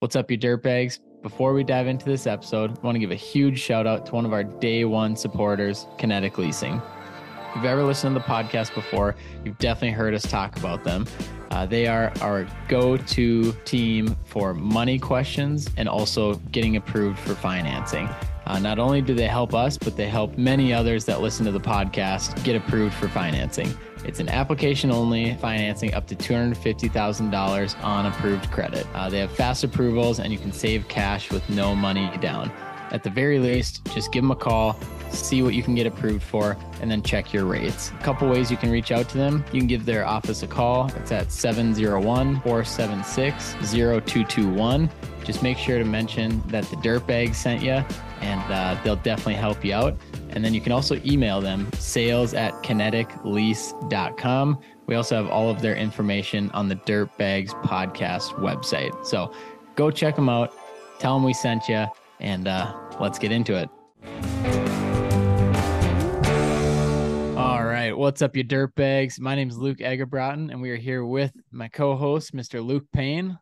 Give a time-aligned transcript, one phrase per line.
[0.00, 0.98] What's up, you dirtbags?
[1.22, 4.14] Before we dive into this episode, I want to give a huge shout out to
[4.14, 6.82] one of our day one supporters, Kinetic Leasing.
[7.48, 11.06] If you've ever listened to the podcast before, you've definitely heard us talk about them.
[11.50, 17.34] Uh, they are our go to team for money questions and also getting approved for
[17.34, 18.06] financing.
[18.44, 21.52] Uh, not only do they help us, but they help many others that listen to
[21.52, 23.74] the podcast get approved for financing.
[24.06, 28.86] It's an application only financing up to $250,000 on approved credit.
[28.94, 32.52] Uh, they have fast approvals and you can save cash with no money down.
[32.92, 34.78] At the very least, just give them a call,
[35.10, 37.90] see what you can get approved for, and then check your rates.
[37.98, 39.44] A couple ways you can reach out to them.
[39.52, 40.88] You can give their office a call.
[40.94, 44.88] It's at 701 476 0221.
[45.24, 47.84] Just make sure to mention that the Dirtbag sent you,
[48.20, 49.96] and uh, they'll definitely help you out.
[50.36, 54.60] And then you can also email them sales at kineticlease.com.
[54.84, 59.06] We also have all of their information on the Dirtbags podcast website.
[59.06, 59.32] So
[59.76, 60.52] go check them out,
[60.98, 61.86] tell them we sent you,
[62.20, 63.70] and uh, let's get into it.
[67.38, 67.92] All right.
[67.96, 69.18] What's up, you dirtbags?
[69.18, 72.62] My name is Luke Egerbrotten, and we are here with my co host, Mr.
[72.62, 73.38] Luke Payne.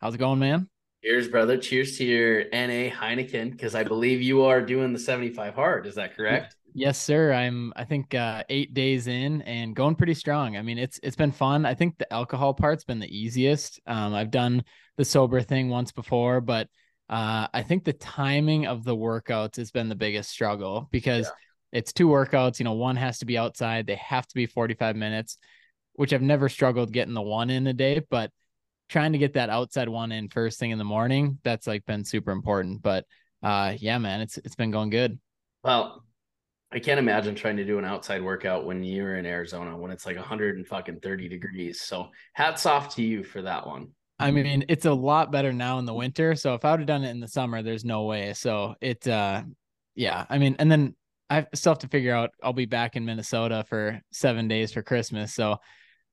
[0.00, 0.68] How's it going, man?
[1.04, 1.56] Cheers, brother.
[1.56, 5.86] Cheers to your NA Heineken, because I believe you are doing the 75 hard.
[5.86, 6.56] Is that correct?
[6.74, 7.32] Yes, sir.
[7.32, 10.56] I'm I think uh, eight days in and going pretty strong.
[10.56, 11.64] I mean, it's it's been fun.
[11.64, 13.80] I think the alcohol part's been the easiest.
[13.86, 14.64] Um, I've done
[14.96, 16.68] the sober thing once before, but
[17.08, 21.78] uh, I think the timing of the workouts has been the biggest struggle because yeah.
[21.78, 22.58] it's two workouts.
[22.58, 23.86] You know, one has to be outside.
[23.86, 25.38] They have to be 45 minutes,
[25.94, 28.30] which I've never struggled getting the one in a day, but
[28.88, 32.04] trying to get that outside one in first thing in the morning, that's like been
[32.04, 32.82] super important.
[32.82, 33.04] But
[33.42, 35.18] uh yeah, man, it's it's been going good.
[35.62, 36.04] Well,
[36.70, 40.04] I can't imagine trying to do an outside workout when you're in Arizona when it's
[40.04, 41.80] like 100 and fucking 30 degrees.
[41.80, 43.88] So hats off to you for that one.
[44.18, 46.34] I mean, it's a lot better now in the winter.
[46.34, 48.34] So if I would have done it in the summer, there's no way.
[48.34, 49.44] So it uh
[49.94, 50.94] yeah, I mean, and then
[51.30, 54.82] I still have to figure out I'll be back in Minnesota for seven days for
[54.82, 55.34] Christmas.
[55.34, 55.58] So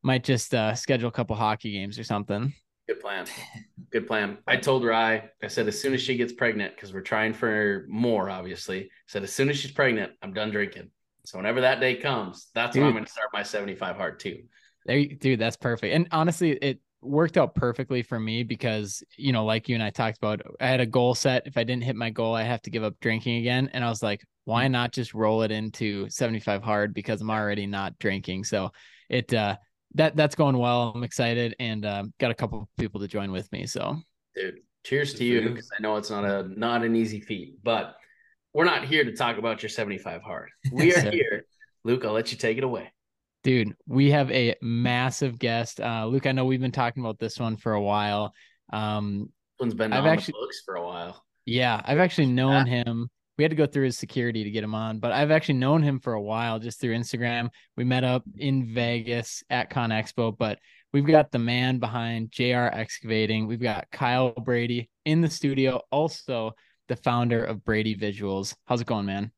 [0.03, 2.53] might just uh schedule a couple hockey games or something.
[2.88, 3.25] Good plan.
[3.91, 4.38] Good plan.
[4.47, 7.85] I told Rye, I said, as soon as she gets pregnant, because we're trying for
[7.88, 10.90] more, obviously, I said, as soon as she's pregnant, I'm done drinking.
[11.25, 14.19] So whenever that day comes, that's dude, when I'm going to start my 75 hard
[14.19, 14.44] too.
[14.85, 15.94] There, dude, that's perfect.
[15.94, 19.90] And honestly, it worked out perfectly for me because, you know, like you and I
[19.90, 21.47] talked about, I had a goal set.
[21.47, 23.69] If I didn't hit my goal, I have to give up drinking again.
[23.73, 27.66] And I was like, why not just roll it into 75 hard because I'm already
[27.66, 28.44] not drinking.
[28.44, 28.72] So
[29.09, 29.57] it, uh,
[29.95, 30.94] that that's going well.
[30.95, 33.66] I'm excited and uh, got a couple people to join with me.
[33.66, 33.97] So,
[34.35, 37.95] dude, cheers to you because I know it's not a not an easy feat, but
[38.53, 40.50] we're not here to talk about your 75 hard.
[40.72, 41.45] We are here,
[41.84, 42.05] Luke.
[42.05, 42.91] I'll let you take it away.
[43.44, 45.79] Dude, we have a massive guest.
[45.79, 48.34] Uh, Luke, I know we've been talking about this one for a while.
[48.73, 49.29] Um,
[49.59, 51.23] this one's been I've on actually, the books for a while.
[51.45, 54.75] Yeah, I've actually known him we had to go through his security to get him
[54.75, 57.50] on, but I've actually known him for a while just through Instagram.
[57.75, 60.59] We met up in Vegas at Con Expo, but
[60.94, 63.47] we've got the man behind JR Excavating.
[63.47, 66.53] We've got Kyle Brady in the studio, also
[66.88, 68.56] the founder of Brady Visuals.
[68.66, 69.31] How's it going, man?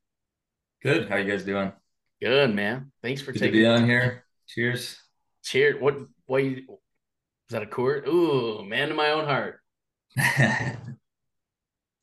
[0.82, 1.08] Good.
[1.08, 1.72] How you guys doing?
[2.20, 2.92] Good, man.
[3.02, 4.24] Thanks for Good taking to be on here.
[4.46, 5.00] Cheers.
[5.42, 5.80] Cheers.
[5.80, 5.96] What?
[6.26, 6.44] What?
[6.44, 8.06] You, is that a court?
[8.06, 9.60] Ooh, man to my own heart.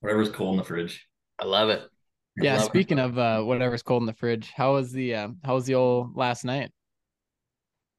[0.01, 1.07] Whatever's cold in the fridge.
[1.39, 1.81] I love it.
[2.39, 2.57] I yeah.
[2.57, 3.05] Love speaking it.
[3.05, 6.15] of uh, whatever's cold in the fridge, how was the uh, how was the old
[6.15, 6.71] last night?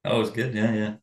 [0.05, 0.55] Oh, it was good.
[0.55, 0.95] Yeah, yeah.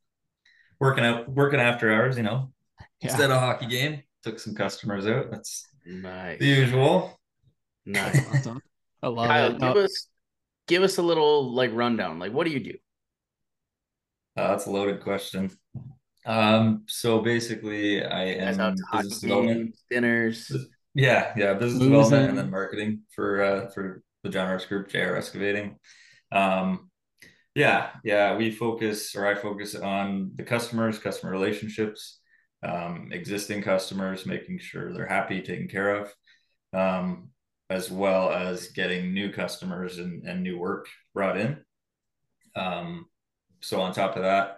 [0.80, 2.18] Working out, working after hours.
[2.18, 3.10] You know, yeah.
[3.10, 5.32] instead of hockey game, took some customers out.
[5.32, 6.40] That's nice.
[6.40, 7.20] The usual.
[7.86, 8.26] Nice.
[8.34, 8.62] awesome.
[9.02, 9.60] I love Kyle, it.
[9.60, 10.08] Give us
[10.68, 12.20] give us a little like rundown.
[12.20, 12.78] Like, what do you do?
[14.38, 15.52] Uh, that's a loaded question.
[16.26, 20.52] Um, so basically, I am business development dinners.
[20.96, 25.78] Yeah, yeah, business development and then marketing for uh, for the Generous Group, JR Excavating.
[26.31, 26.92] Um,
[27.56, 32.20] yeah, yeah, we focus or I focus on the customers, customer relationships,
[32.64, 36.13] um, existing customers, making sure they're happy, taken care of,
[36.74, 37.30] um,
[37.69, 41.57] as well as getting new customers and, and new work brought in.
[42.56, 43.06] Um,
[43.62, 44.57] so on top of that,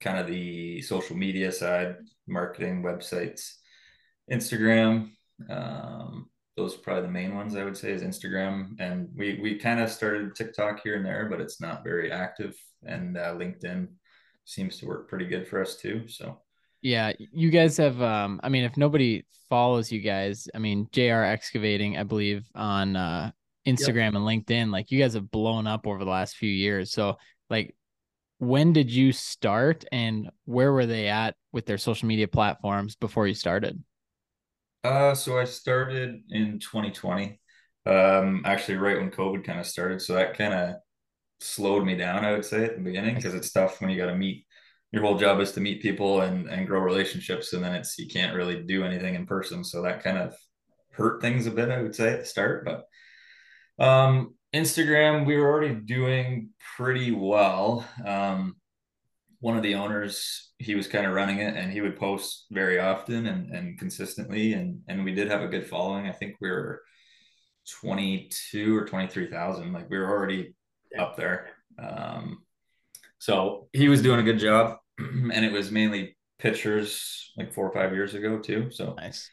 [0.00, 3.52] kind of the social media side, marketing, websites,
[4.30, 5.10] Instagram,
[5.48, 9.56] um, those are probably the main ones I would say is Instagram, and we we
[9.56, 12.56] kind of started TikTok here and there, but it's not very active.
[12.84, 13.88] And uh, LinkedIn
[14.44, 16.08] seems to work pretty good for us too.
[16.08, 16.40] So
[16.82, 18.00] yeah, you guys have.
[18.02, 22.96] Um, I mean, if nobody follows you guys, I mean, JR Excavating, I believe on
[22.96, 23.30] uh,
[23.66, 24.14] Instagram yep.
[24.14, 26.92] and LinkedIn, like you guys have blown up over the last few years.
[26.92, 27.16] So
[27.50, 27.74] like,
[28.38, 33.26] when did you start, and where were they at with their social media platforms before
[33.26, 33.82] you started?
[34.84, 37.40] Uh, so I started in 2020.
[37.86, 40.76] Um, actually, right when COVID kind of started, so that kind of
[41.40, 42.24] slowed me down.
[42.24, 44.44] I would say at the beginning because it's tough when you got to meet.
[44.92, 48.08] Your whole job is to meet people and and grow relationships, and then it's you
[48.08, 49.64] can't really do anything in person.
[49.64, 50.34] So that kind of
[50.92, 51.70] hurt things a bit.
[51.70, 57.86] I would say at the start, but um, Instagram, we were already doing pretty well.
[58.04, 58.56] Um,
[59.40, 62.80] one of the owners, he was kind of running it and he would post very
[62.80, 64.54] often and, and consistently.
[64.54, 66.06] And, and we did have a good following.
[66.06, 66.82] I think we were
[67.80, 69.72] 22 or 23,000.
[69.72, 70.54] Like we were already
[70.98, 71.48] up there.
[71.78, 72.38] Um,
[73.18, 77.72] so he was doing a good job and it was mainly pictures like four or
[77.72, 78.70] five years ago too.
[78.70, 79.30] So nice.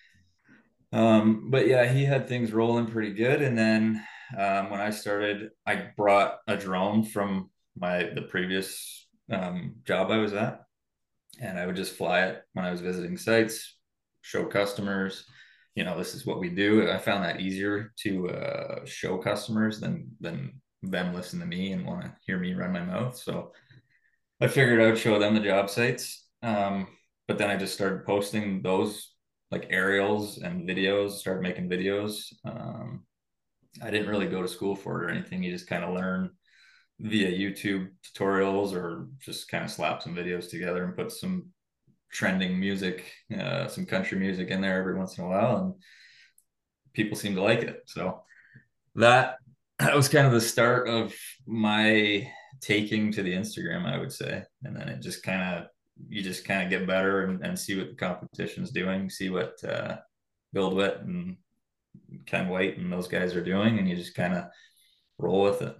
[0.91, 3.41] Um, but yeah, he had things rolling pretty good.
[3.41, 4.03] And then
[4.37, 10.17] um, when I started, I brought a drone from my the previous um, job I
[10.17, 10.61] was at,
[11.39, 13.77] and I would just fly it when I was visiting sites,
[14.21, 15.25] show customers.
[15.75, 16.89] You know, this is what we do.
[16.89, 21.85] I found that easier to uh, show customers than than them listen to me and
[21.85, 23.17] want to hear me run my mouth.
[23.17, 23.51] So
[24.39, 26.27] I figured I would show them the job sites.
[26.43, 26.87] Um,
[27.27, 29.13] but then I just started posting those
[29.51, 32.33] like aerials and videos, started making videos.
[32.45, 33.03] Um,
[33.81, 35.43] I didn't really go to school for it or anything.
[35.43, 36.31] You just kind of learn
[36.99, 41.47] via YouTube tutorials or just kind of slap some videos together and put some
[42.11, 45.73] trending music, uh, some country music in there every once in a while, and
[46.93, 47.83] people seem to like it.
[47.87, 48.23] So
[48.95, 49.37] that
[49.79, 51.13] that was kind of the start of
[51.45, 52.31] my
[52.61, 55.67] taking to the Instagram, I would say, and then it just kind of
[56.09, 59.61] you just kind of get better and, and see what the competition's doing, see what
[59.63, 59.97] uh,
[60.55, 61.37] BuildWitt and
[62.25, 64.45] Ken White and those guys are doing, and you just kind of
[65.17, 65.75] roll with it.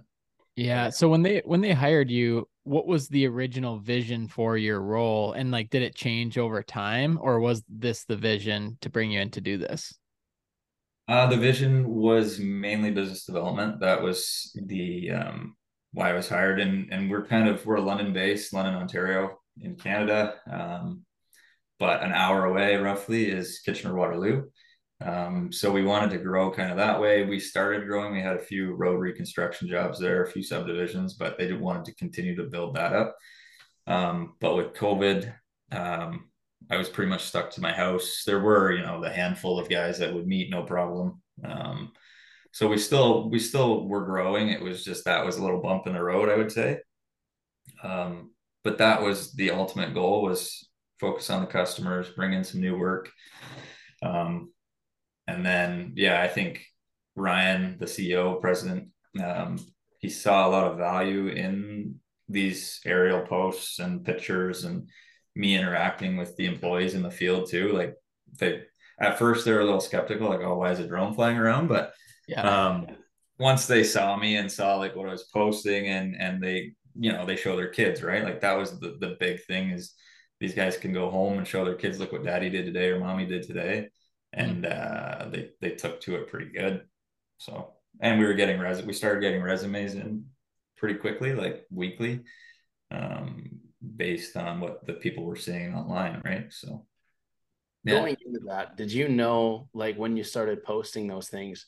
[0.56, 0.88] Yeah.
[0.88, 5.32] So when they when they hired you, what was the original vision for your role,
[5.34, 9.20] and like, did it change over time, or was this the vision to bring you
[9.20, 9.94] in to do this?
[11.08, 13.80] Uh, the vision was mainly business development.
[13.80, 15.56] That was the um,
[15.92, 19.76] why I was hired, and and we're kind of we're London based, London, Ontario, in
[19.76, 20.36] Canada.
[20.50, 21.02] Um,
[21.78, 24.44] but an hour away, roughly, is Kitchener Waterloo.
[25.04, 27.24] Um, so we wanted to grow kind of that way.
[27.24, 28.12] We started growing.
[28.12, 31.94] We had a few road reconstruction jobs there, a few subdivisions, but they wanted to
[31.96, 33.16] continue to build that up.
[33.86, 35.32] Um, but with COVID,
[35.72, 36.28] um,
[36.70, 38.22] I was pretty much stuck to my house.
[38.26, 41.20] There were, you know, the handful of guys that would meet no problem.
[41.44, 41.92] Um,
[42.52, 44.48] so we still we still were growing.
[44.48, 46.78] It was just that was a little bump in the road, I would say.
[47.82, 48.32] Um,
[48.64, 50.66] but that was the ultimate goal was
[50.98, 53.10] focus on the customers, bring in some new work.
[54.02, 54.50] Um,
[55.26, 56.64] and then, yeah, I think
[57.16, 58.88] Ryan, the CEO, president,
[59.22, 59.58] um,
[59.98, 61.96] he saw a lot of value in
[62.28, 64.88] these aerial posts and pictures and
[65.34, 67.72] me interacting with the employees in the field too.
[67.72, 67.94] Like
[68.38, 68.62] they,
[69.00, 71.68] at first they were a little skeptical, like, oh, why is a drone flying around?
[71.68, 71.92] But
[72.28, 72.42] yeah.
[72.42, 72.86] um,
[73.38, 77.12] once they saw me and saw like what I was posting and and they, you
[77.12, 78.24] know, they show their kids, right?
[78.24, 79.92] Like that was the the big thing is
[80.40, 83.00] these guys can go home and show their kids, look what daddy did today or
[83.00, 83.88] mommy did today
[84.36, 86.82] and uh, they they took to it pretty good.
[87.38, 90.26] So and we were getting res we started getting resumes in
[90.76, 92.20] pretty quickly, like weekly,
[92.90, 93.58] um,
[93.96, 96.52] based on what the people were seeing online, right?
[96.52, 96.86] So
[97.82, 97.94] yeah.
[97.94, 101.64] going into that, did you know like when you started posting those things,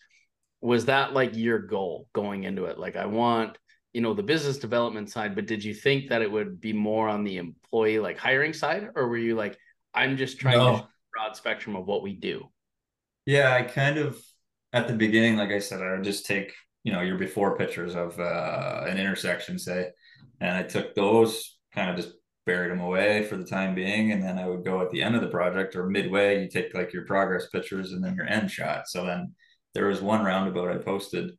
[0.61, 2.79] was that like your goal going into it?
[2.79, 3.57] Like I want
[3.95, 7.09] you know the business development side but did you think that it would be more
[7.09, 9.59] on the employee like hiring side or were you like
[9.95, 10.77] i'm just trying no.
[10.77, 12.47] to broad spectrum of what we do
[13.29, 14.19] yeah, I kind of
[14.73, 17.95] at the beginning, like I said, I would just take you know your before pictures
[17.95, 19.91] of uh, an intersection, say,
[20.41, 22.15] and I took those, kind of just
[22.47, 25.15] buried them away for the time being, and then I would go at the end
[25.15, 28.51] of the project or midway, you take like your progress pictures and then your end
[28.51, 28.89] shot.
[28.89, 29.35] So then
[29.75, 31.33] there was one roundabout I posted,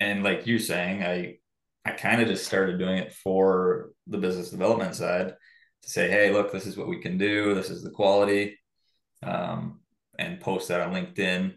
[0.00, 1.36] and like you saying, I
[1.84, 5.34] I kind of just started doing it for the business development side
[5.82, 7.54] to say, hey, look, this is what we can do.
[7.54, 8.58] This is the quality.
[9.22, 9.80] Um,
[10.18, 11.54] and post that on LinkedIn,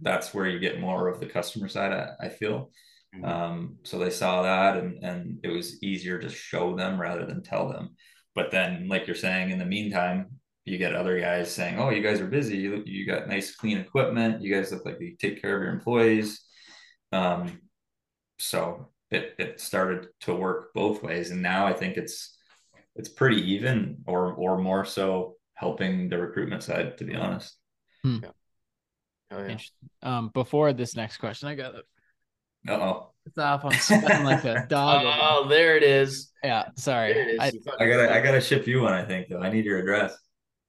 [0.00, 1.92] that's where you get more of the customer side.
[1.92, 2.70] I, I feel.
[3.14, 3.24] Mm-hmm.
[3.24, 7.42] Um, so they saw that, and and it was easier to show them rather than
[7.42, 7.96] tell them.
[8.34, 12.02] But then, like you're saying, in the meantime, you get other guys saying, "Oh, you
[12.02, 12.58] guys are busy.
[12.58, 14.42] You, you got nice, clean equipment.
[14.42, 16.40] You guys look like you take care of your employees."
[17.12, 17.60] Um,
[18.38, 22.36] so it it started to work both ways, and now I think it's
[22.94, 27.56] it's pretty even, or or more so helping the recruitment side, to be honest.
[28.04, 28.18] Hmm.
[28.22, 28.30] Yeah.
[29.32, 29.58] Oh, yeah.
[30.02, 31.84] Um, before this next question, I got it.
[32.68, 33.10] Uh oh.
[33.26, 33.64] It's off.
[33.64, 35.02] I'm sweating like a dog.
[35.20, 36.32] oh, there it is.
[36.42, 37.38] Yeah, sorry.
[37.38, 37.46] I,
[37.78, 38.92] I, gotta, I gotta ship you one.
[38.92, 39.40] I think though.
[39.40, 40.16] I need your address.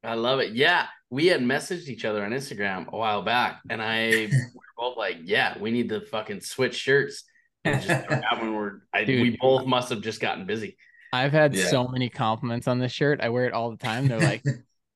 [0.04, 0.54] I love it.
[0.54, 0.88] Yeah.
[1.10, 4.98] we had messaged each other on Instagram a while back, and I we were both
[4.98, 7.24] like, "Yeah, we need to fucking switch shirts."
[7.64, 8.10] And just
[8.40, 10.78] when we're, I, we both must have just gotten busy.
[11.14, 11.68] I've had yeah.
[11.68, 13.22] so many compliments on this shirt.
[13.22, 14.08] I wear it all the time.
[14.08, 14.44] They're like,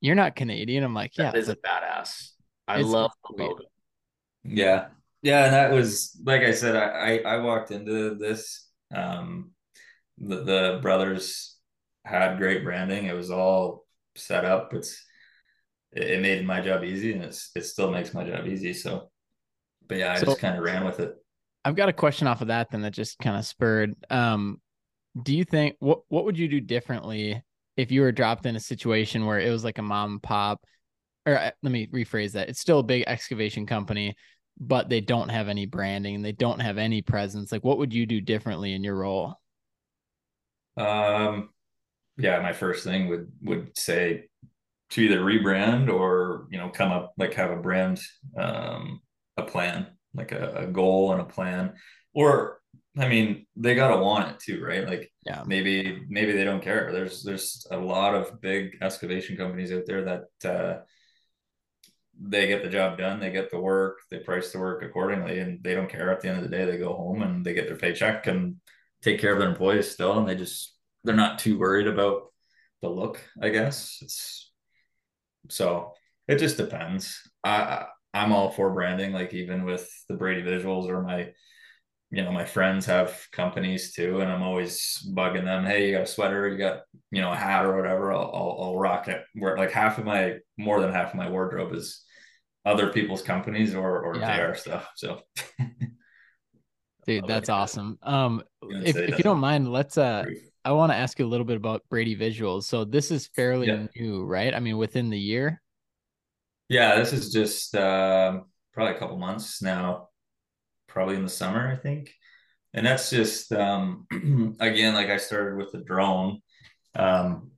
[0.02, 2.32] "You're not Canadian." I'm like, "Yeah." That is a badass.
[2.68, 3.64] I love the logo.
[4.44, 4.88] Yeah,
[5.22, 6.76] yeah, and that was like I said.
[6.76, 8.70] I I, I walked into this.
[8.94, 9.52] Um,
[10.18, 11.58] the, the brothers
[12.06, 13.06] had great branding.
[13.06, 13.86] It was all
[14.16, 14.74] set up.
[14.74, 15.04] It's
[15.92, 18.74] it, made my job easy, and it's it still makes my job easy.
[18.74, 19.10] So,
[19.88, 21.16] but yeah, I so, just kind of ran with it.
[21.64, 23.96] I've got a question off of that then that just kind of spurred.
[24.10, 24.62] Um,
[25.22, 27.42] do you think what what would you do differently
[27.78, 30.64] if you were dropped in a situation where it was like a mom and pop?
[31.26, 32.50] Or uh, let me rephrase that.
[32.50, 34.16] It's still a big excavation company,
[34.60, 37.52] but they don't have any branding and they don't have any presence.
[37.52, 39.36] Like, what would you do differently in your role?
[40.78, 41.50] Um,
[42.18, 44.30] yeah, my first thing would would say
[44.92, 48.00] to either rebrand or you know come up like have a brand
[48.38, 49.02] um
[49.38, 51.74] a plan like a, a goal and a plan
[52.14, 52.55] or
[52.98, 54.88] i mean they gotta want it too right?
[54.88, 55.44] Like yeah.
[55.46, 56.92] maybe maybe they don't care.
[56.92, 60.82] There's there's a lot of big excavation companies out there that uh
[62.18, 65.62] they get the job done they get the work they price the work accordingly and
[65.64, 66.12] they don't care.
[66.12, 68.58] At the end of the day they go home and they get their paycheck and
[69.02, 72.24] take care of their employees still and they just they're not too worried about
[72.82, 74.00] the look i guess.
[74.02, 74.52] It's
[75.50, 75.94] so
[76.28, 77.22] it just depends.
[77.44, 81.32] I I'm all for branding, like even with the Brady visuals or my
[82.16, 85.66] you know, my friends have companies too, and I'm always bugging them.
[85.66, 86.48] Hey, you got a sweater?
[86.48, 88.14] You got you know a hat or whatever?
[88.14, 89.22] I'll I'll, I'll rock it.
[89.34, 92.06] Where like half of my more than half of my wardrobe is
[92.64, 94.48] other people's companies or or yeah.
[94.48, 94.90] JR stuff.
[94.96, 95.24] So,
[97.06, 98.00] dude, that's awesome.
[98.02, 100.24] Um, if, if you don't mind, let's uh,
[100.64, 102.64] I want to ask you a little bit about Brady Visuals.
[102.64, 103.88] So this is fairly yeah.
[103.94, 104.56] new, right?
[104.56, 105.62] I mean, within the year.
[106.70, 108.40] Yeah, this is just uh,
[108.74, 110.08] probably a couple months now,
[110.96, 112.12] probably in the summer, I think.
[112.74, 114.08] And that's just um,
[114.60, 116.40] again, like I started with the drone,
[116.96, 117.52] um,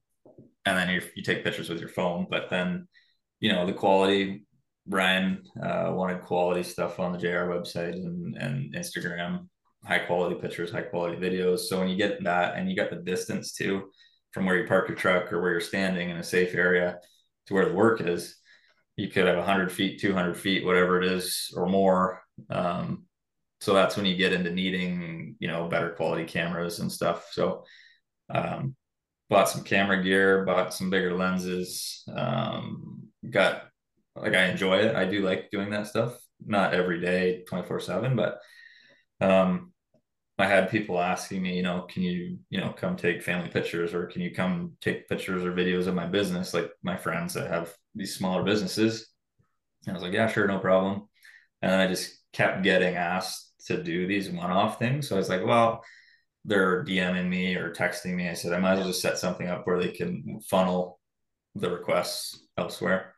[0.65, 2.27] and then you, you take pictures with your phone.
[2.29, 2.89] But then,
[3.39, 4.44] you know, the quality.
[4.89, 9.48] Ryan uh, wanted quality stuff on the JR website and, and Instagram
[9.88, 11.60] high quality pictures, high quality videos.
[11.60, 13.89] So when you get that and you got the distance too
[14.32, 17.00] from where you park your truck or where you're standing in a safe area
[17.48, 18.36] to where the work is,
[18.98, 22.22] you could have 100 feet, 200 feet, whatever it is, or more.
[22.50, 23.06] Um,
[23.60, 27.30] so that's when you get into needing, you know, better quality cameras and stuff.
[27.32, 27.64] So,
[28.30, 28.76] um,
[29.30, 33.64] bought some camera gear, bought some bigger lenses, um, got
[34.16, 34.96] like I enjoy it.
[34.96, 36.18] I do like doing that stuff.
[36.46, 38.40] Not every day, 24 seven, but
[39.22, 39.74] um,
[40.38, 43.94] I had people asking me, you know, can you, you know, come take family pictures
[43.94, 46.54] or can you come take pictures or videos of my business?
[46.54, 49.08] Like my friends that have these smaller businesses.
[49.86, 51.08] And I was like, yeah, sure, no problem.
[51.62, 55.07] And then I just kept getting asked to do these one-off things.
[55.07, 55.83] So I was like, well,
[56.45, 58.29] they're DMing me or texting me.
[58.29, 61.00] I said, I might as well just set something up where they can funnel
[61.55, 63.13] the requests elsewhere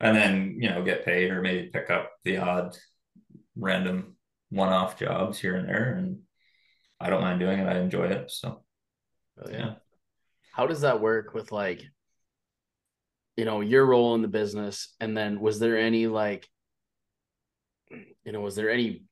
[0.00, 2.76] and then, you know, get paid or maybe pick up the odd
[3.56, 4.16] random
[4.50, 6.20] one-off jobs here and there and
[7.00, 7.66] I don't mind doing it.
[7.66, 8.30] I enjoy it.
[8.30, 8.62] So,
[9.44, 9.74] oh, yeah.
[10.52, 11.82] How does that work with like,
[13.36, 14.94] you know, your role in the business?
[15.00, 16.48] And then was there any like,
[17.90, 19.02] you know, was there any,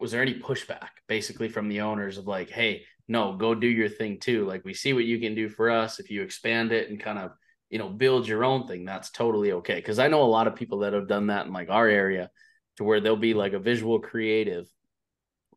[0.00, 3.88] was there any pushback basically from the owners of like, hey, no, go do your
[3.88, 4.46] thing too.
[4.46, 5.98] Like we see what you can do for us.
[5.98, 7.32] If you expand it and kind of,
[7.70, 9.80] you know, build your own thing, that's totally okay.
[9.80, 12.30] Cause I know a lot of people that have done that in like our area
[12.76, 14.66] to where they'll be like a visual creative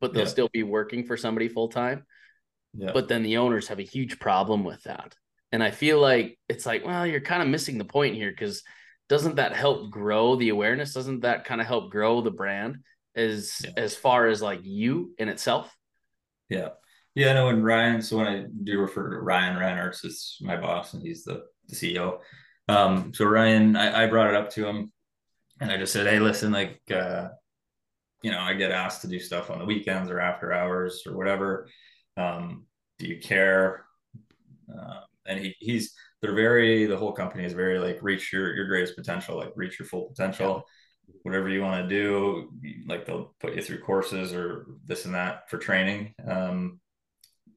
[0.01, 0.29] but they'll yeah.
[0.29, 2.05] still be working for somebody full time.
[2.73, 2.91] Yeah.
[2.93, 5.15] But then the owners have a huge problem with that.
[5.53, 8.63] And I feel like it's like, well, you're kind of missing the point here because
[9.07, 10.93] doesn't that help grow the awareness?
[10.93, 12.77] Doesn't that kind of help grow the brand
[13.15, 13.71] as yeah.
[13.77, 15.75] as far as like you in itself?
[16.49, 16.69] Yeah.
[17.13, 20.55] Yeah, I know and Ryan, so when I do refer to Ryan Ranners, it's my
[20.55, 22.19] boss and he's the, the CEO.
[22.69, 24.93] Um, so Ryan, I, I brought it up to him
[25.59, 27.29] and I just said, Hey, listen, like uh,
[28.21, 31.17] you know, I get asked to do stuff on the weekends or after hours or
[31.17, 31.67] whatever.
[32.17, 32.65] Um,
[32.99, 33.85] do you care?
[34.73, 38.67] Uh, and he, he's, they're very, the whole company is very like reach your, your
[38.67, 40.63] greatest potential, like reach your full potential,
[41.23, 42.49] whatever you want to do.
[42.87, 46.13] Like they'll put you through courses or this and that for training.
[46.27, 46.79] Um,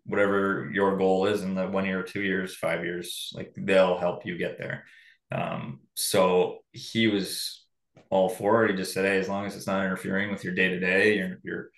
[0.06, 4.26] whatever your goal is in the one year, two years, five years, like they'll help
[4.26, 4.84] you get there.
[5.32, 7.64] Um, so he was
[8.10, 8.70] all for it.
[8.70, 11.16] He just said, Hey, as long as it's not interfering with your day to day,
[11.16, 11.70] your, your,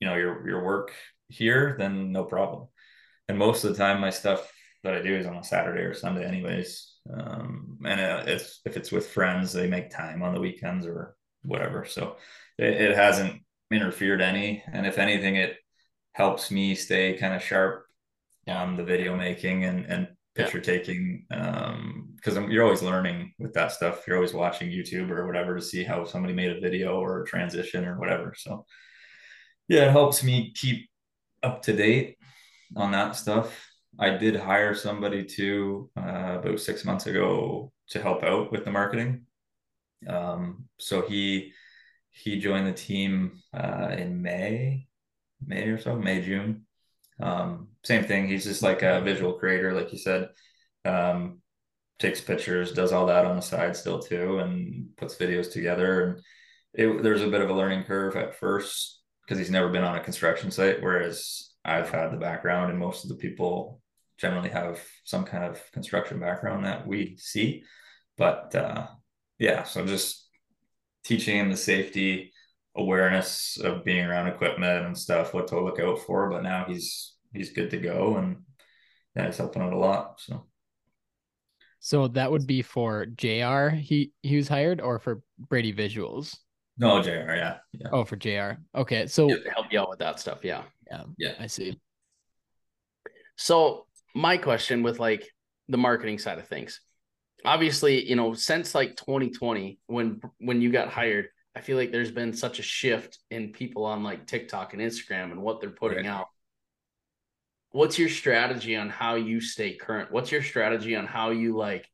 [0.00, 0.92] you know, your, your work
[1.28, 2.68] here, then no problem.
[3.28, 4.50] And most of the time my stuff
[4.82, 6.93] that I do is on a Saturday or Sunday anyways.
[7.12, 11.84] Um, and it's if it's with friends, they make time on the weekends or whatever.
[11.84, 12.16] So
[12.58, 15.56] it, it hasn't interfered any, and if anything, it
[16.12, 17.84] helps me stay kind of sharp
[18.48, 20.64] on the video making and and picture yeah.
[20.64, 25.54] taking um because you're always learning with that stuff you're always watching youtube or whatever
[25.54, 28.66] to see how somebody made a video or a transition or whatever so
[29.68, 30.88] yeah it helps me keep
[31.42, 32.16] up to date
[32.76, 38.22] on that stuff i did hire somebody to uh, about six months ago to help
[38.22, 39.24] out with the marketing
[40.08, 41.52] um so he
[42.10, 44.86] he joined the team uh in may
[45.44, 46.64] may or so may june
[47.20, 48.28] um, same thing.
[48.28, 50.30] He's just like a visual creator, like you said.
[50.84, 51.40] Um,
[51.98, 56.02] takes pictures, does all that on the side still too, and puts videos together.
[56.02, 56.22] And
[56.74, 59.96] it, there's a bit of a learning curve at first because he's never been on
[59.96, 63.80] a construction site, whereas I've had the background, and most of the people
[64.18, 67.64] generally have some kind of construction background that we see.
[68.16, 68.86] But uh,
[69.38, 70.28] yeah, so just
[71.04, 72.32] teaching him the safety
[72.76, 76.30] awareness of being around equipment and stuff, what to look out for.
[76.30, 78.38] But now he's he's good to go, and
[79.16, 80.20] yeah, he's helping out a lot.
[80.20, 80.46] So.
[81.80, 83.68] So that would be for JR.
[83.68, 86.34] He he was hired, or for Brady Visuals.
[86.78, 87.10] No, JR.
[87.10, 87.58] Yeah.
[87.72, 87.88] yeah.
[87.92, 88.58] Oh, for JR.
[88.74, 90.38] Okay, so yeah, help you out with that stuff.
[90.42, 90.62] Yeah.
[90.90, 91.02] Yeah.
[91.18, 91.34] Yeah.
[91.38, 91.78] I see.
[93.36, 95.28] So my question with like
[95.68, 96.80] the marketing side of things,
[97.44, 102.10] obviously, you know, since like 2020, when when you got hired, I feel like there's
[102.10, 106.06] been such a shift in people on like TikTok and Instagram and what they're putting
[106.06, 106.06] right.
[106.06, 106.28] out.
[107.70, 110.12] What's your strategy on how you stay current?
[110.12, 111.88] What's your strategy on how you like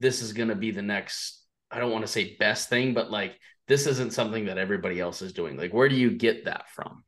[0.00, 3.10] this is going to be the next I don't want to say best thing, but
[3.10, 5.56] like this isn't something that everybody else is doing.
[5.56, 7.04] Like where do you get that from?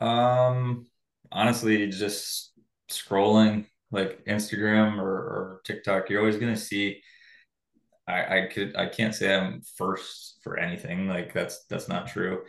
[0.00, 0.86] Um
[1.32, 2.52] honestly just
[2.88, 7.02] scrolling like Instagram or, or TikTok, you're always to see
[8.08, 11.08] I, I could I can't say I'm first for anything.
[11.08, 12.42] Like that's that's not true.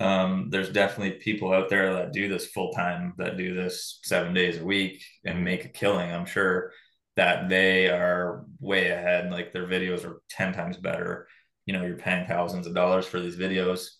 [0.00, 4.34] Um, there's definitely people out there that do this full time, that do this seven
[4.34, 6.10] days a week and make a killing.
[6.10, 6.72] I'm sure
[7.16, 9.30] that they are way ahead.
[9.30, 11.28] Like their videos are 10 times better.
[11.66, 13.90] You know, you're paying thousands of dollars for these videos.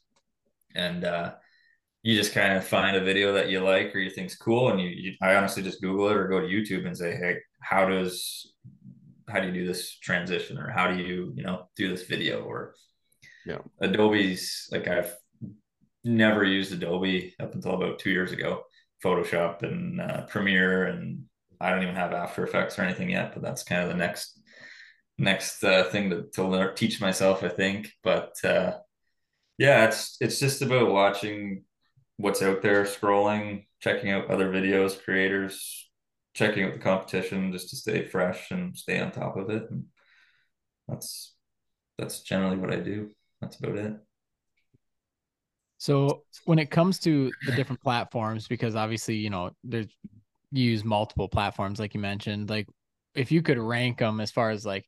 [0.75, 1.35] And uh,
[2.05, 4.69] you just kind of find a video that you like or you think's cool.
[4.69, 7.39] And you, you I honestly just Google it or go to YouTube and say, Hey,
[7.61, 8.53] how does
[9.29, 12.43] how do you do this transition or how do you you know do this video
[12.43, 12.75] or
[13.47, 15.15] yeah adobe's like i've
[16.05, 18.63] never used adobe up until about two years ago
[19.03, 21.23] photoshop and uh, premiere and
[21.61, 24.41] i don't even have after effects or anything yet but that's kind of the next
[25.17, 28.73] next uh, thing to, to learn, teach myself i think but uh,
[29.59, 31.63] yeah it's it's just about watching
[32.17, 35.91] what's out there scrolling checking out other videos creators
[36.35, 39.71] checking out the competition just to stay fresh and stay on top of it.
[39.71, 39.85] And
[40.89, 41.35] that's
[41.97, 43.11] that's generally what I do.
[43.41, 43.95] That's about it.
[45.79, 49.87] So when it comes to the different platforms, because obviously, you know, there's
[50.51, 52.69] you use multiple platforms, like you mentioned, like
[53.15, 54.87] if you could rank them as far as like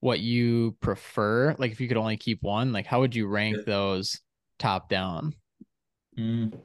[0.00, 3.64] what you prefer, like if you could only keep one, like how would you rank
[3.64, 4.20] those
[4.58, 5.34] top down?
[6.18, 6.58] Mm.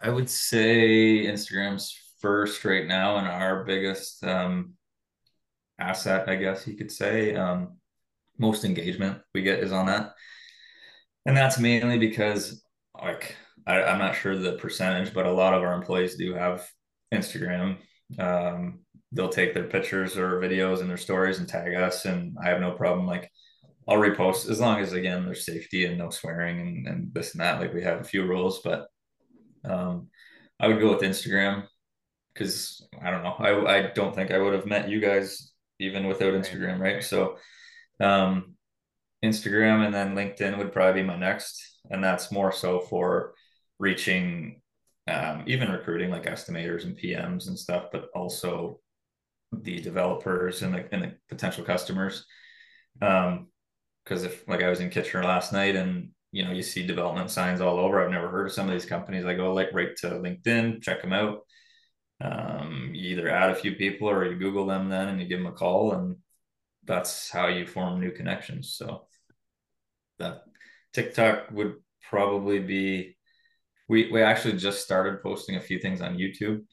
[0.00, 4.74] I would say Instagram's first right now and our biggest um,
[5.78, 7.34] asset, I guess you could say.
[7.34, 7.76] Um,
[8.38, 10.14] most engagement we get is on that.
[11.26, 12.62] And that's mainly because,
[13.00, 16.66] like, I, am not sure the percentage, but a lot of our employees do have
[17.12, 17.76] Instagram.
[18.18, 18.80] Um,
[19.12, 22.60] they'll take their pictures or videos and their stories and tag us, and I have
[22.60, 23.06] no problem.
[23.06, 23.30] Like,
[23.90, 27.40] I'll repost as long as again there's safety and no swearing and, and this and
[27.40, 27.60] that.
[27.60, 28.86] Like we have a few rules, but
[29.64, 30.06] um,
[30.60, 31.66] I would go with Instagram
[32.32, 33.34] because I don't know.
[33.38, 37.02] I I don't think I would have met you guys even without Instagram, right?
[37.02, 37.38] So,
[37.98, 38.54] um,
[39.24, 43.34] Instagram and then LinkedIn would probably be my next, and that's more so for
[43.80, 44.60] reaching,
[45.08, 48.78] um, even recruiting like estimators and PMs and stuff, but also
[49.52, 52.24] the developers and the and the potential customers.
[53.02, 53.48] Um,
[54.04, 57.30] because if like I was in Kitchener last night and you know you see development
[57.30, 59.24] signs all over, I've never heard of some of these companies.
[59.24, 61.40] I go like right to LinkedIn, check them out
[62.20, 65.38] um, you either add a few people or you Google them then and you give
[65.38, 66.16] them a call, and
[66.84, 68.74] that's how you form new connections.
[68.76, 69.06] So
[70.18, 70.42] that
[70.92, 71.76] TikTok would
[72.08, 73.16] probably be.
[73.88, 76.64] We we actually just started posting a few things on YouTube,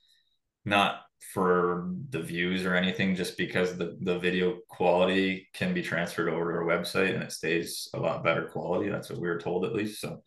[0.66, 1.02] not
[1.34, 6.52] for the views or anything, just because the the video quality can be transferred over
[6.52, 8.90] to our website and it stays a lot better quality.
[8.90, 10.02] That's what we were told at least.
[10.02, 10.24] So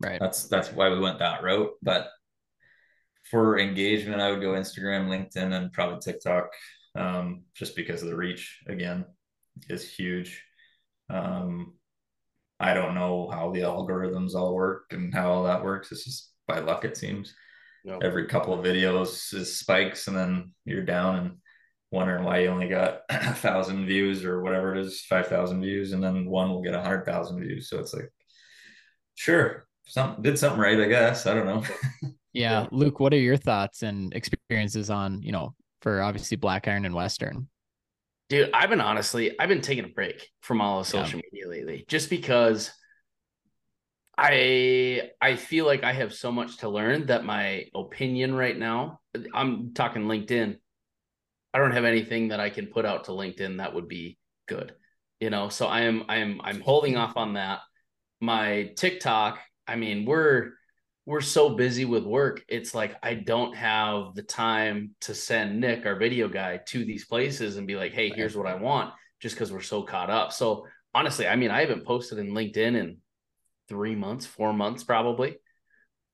[0.00, 1.72] right, that's that's why we went that route.
[1.82, 2.08] But
[3.30, 6.50] for engagement, I would go Instagram, LinkedIn, and probably TikTok
[6.94, 9.04] um, just because of the reach again
[9.68, 10.42] is huge.
[11.10, 11.74] Um,
[12.60, 15.90] I don't know how the algorithms all work and how all that works.
[15.92, 17.34] It's just by luck, it seems.
[17.84, 18.02] Nope.
[18.02, 21.36] Every couple of videos is spikes, and then you're down and
[21.90, 25.92] wondering why you only got a thousand views or whatever it is, five thousand views,
[25.92, 27.68] and then one will get a hundred thousand views.
[27.68, 28.10] So it's like,
[29.14, 31.26] sure, some did something right, I guess.
[31.26, 32.10] I don't know.
[32.32, 36.86] yeah, Luke, what are your thoughts and experiences on you know for obviously Black Iron
[36.86, 37.48] and Western?
[38.30, 41.26] Dude, I've been honestly, I've been taking a break from all of social yeah.
[41.30, 42.70] media lately, just because
[44.16, 49.00] I I feel like I have so much to learn that my opinion right now,
[49.32, 50.56] I'm talking LinkedIn.
[51.52, 54.74] I don't have anything that I can put out to LinkedIn that would be good.
[55.20, 57.60] You know, so I am I am I'm holding off on that.
[58.20, 60.52] My TikTok, I mean, we're
[61.06, 62.42] we're so busy with work.
[62.48, 67.04] It's like I don't have the time to send Nick, our video guy, to these
[67.04, 70.32] places and be like, "Hey, here's what I want," just because we're so caught up.
[70.32, 72.98] So honestly, I mean, I haven't posted in LinkedIn in
[73.68, 75.36] three months, four months probably,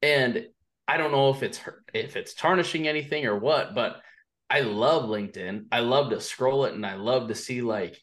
[0.02, 0.46] and
[0.88, 1.60] I don't know if it's
[1.94, 4.02] if it's tarnishing anything or what, but
[4.48, 5.66] I love LinkedIn.
[5.70, 8.02] I love to scroll it, and I love to see like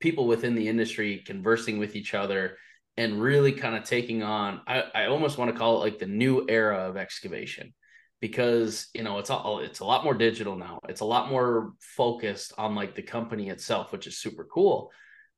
[0.00, 2.56] people within the industry conversing with each other
[2.96, 6.06] and really kind of taking on I, I almost want to call it like the
[6.06, 7.72] new era of excavation
[8.20, 10.80] because you know it's all it's a lot more digital now.
[10.88, 14.90] It's a lot more focused on like the company itself which is super cool.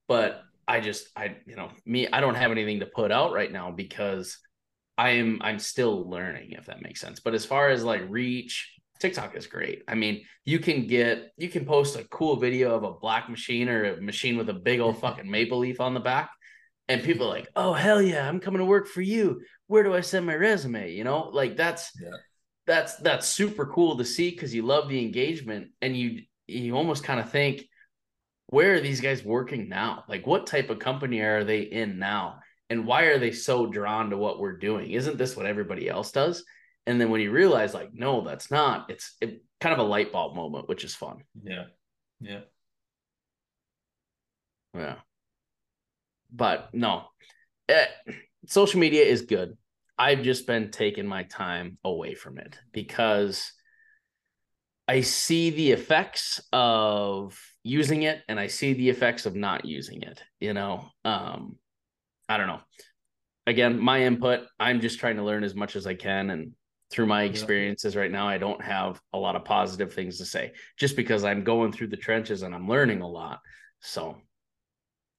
[0.09, 3.53] But i just i you know me i don't have anything to put out right
[3.53, 4.39] now because
[4.99, 9.35] i'm i'm still learning if that makes sense but as far as like reach tiktok
[9.37, 12.93] is great i mean you can get you can post a cool video of a
[12.93, 16.31] black machine or a machine with a big old fucking maple leaf on the back
[16.89, 19.43] and people are like, "Oh hell yeah, I'm coming to work for you.
[19.67, 22.11] Where do I send my resume?" You know, like that's yeah.
[22.67, 27.05] that's that's super cool to see because you love the engagement and you you almost
[27.05, 27.65] kind of think,
[28.53, 30.05] where are these guys working now?
[30.09, 32.41] Like, what type of company are they in now?
[32.71, 34.93] And why are they so drawn to what we're doing?
[34.93, 36.45] Isn't this what everybody else does?
[36.87, 38.91] And then when you realize, like, no, that's not.
[38.91, 41.19] It's it, kind of a light bulb moment, which is fun.
[41.43, 41.65] Yeah,
[42.21, 42.41] yeah,
[44.75, 44.97] yeah
[46.33, 47.05] but no,
[47.69, 47.87] eh,
[48.47, 49.57] social media is good.
[49.99, 53.53] I've just been taking my time away from it because
[54.89, 60.03] I see the effects of using it and I see the effects of not using
[60.03, 60.23] it.
[60.41, 61.57] You know, um,
[62.29, 62.61] I don't know.
[63.47, 66.31] Again, my input, I'm just trying to learn as much as I can.
[66.31, 66.53] And
[66.91, 70.53] through my experiences right now, I don't have a lot of positive things to say
[70.79, 73.41] just because I'm going through the trenches and I'm learning a lot.
[73.81, 74.17] So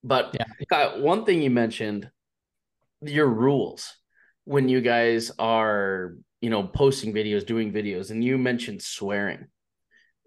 [0.04, 0.36] but
[0.70, 0.98] yeah.
[0.98, 2.10] one thing you mentioned,
[3.02, 3.94] your rules
[4.46, 9.48] when you guys are, you know, posting videos, doing videos, and you mentioned swearing.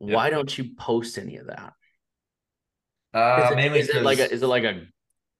[0.00, 0.14] Yeah.
[0.14, 1.74] Why don't you post any of that?
[3.16, 4.82] Uh, is it, mainly is it like a is it like a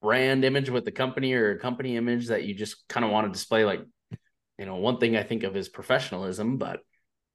[0.01, 3.27] brand image with the company or a company image that you just kind of want
[3.27, 3.65] to display?
[3.65, 3.81] Like,
[4.59, 6.81] you know, one thing I think of is professionalism, but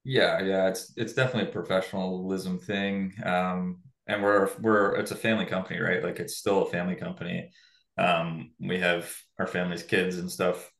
[0.03, 3.13] yeah, yeah, it's it's definitely a professionalism thing.
[3.23, 6.03] Um, and we're we're it's a family company, right?
[6.03, 7.51] Like it's still a family company.
[7.97, 10.71] Um, we have our family's kids and stuff.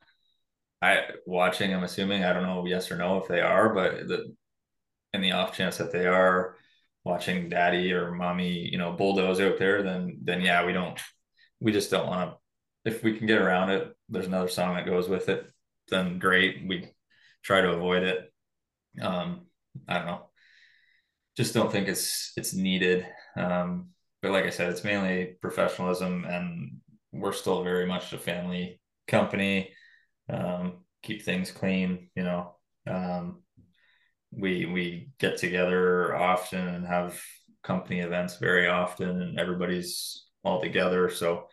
[0.82, 4.36] I watching, I'm assuming, I don't know yes or no if they are, but the
[5.14, 6.56] in the off chance that they are
[7.04, 11.00] watching daddy or mommy, you know, bulldoze out there, then then yeah, we don't
[11.60, 12.38] we just don't want to
[12.92, 15.52] if we can get around it, there's another song that goes with it,
[15.90, 16.68] then great.
[16.68, 16.88] We
[17.44, 18.34] try to avoid it.
[19.02, 19.42] Um,
[19.88, 20.32] I don't know
[21.36, 23.06] just don't think it's it's needed.
[23.36, 23.90] Um,
[24.22, 29.72] but like I said, it's mainly professionalism, and we're still very much a family company.
[30.30, 32.56] Um, keep things clean, you know.
[32.88, 33.42] Um,
[34.32, 37.22] we we get together often and have
[37.64, 41.10] company events very often, and everybody's all together.
[41.10, 41.48] So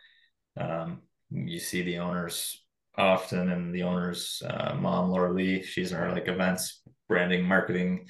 [0.57, 2.63] um, you see the owners
[2.97, 8.07] often, and the owners' uh, mom, Laura Lee, she's our like events, branding, marketing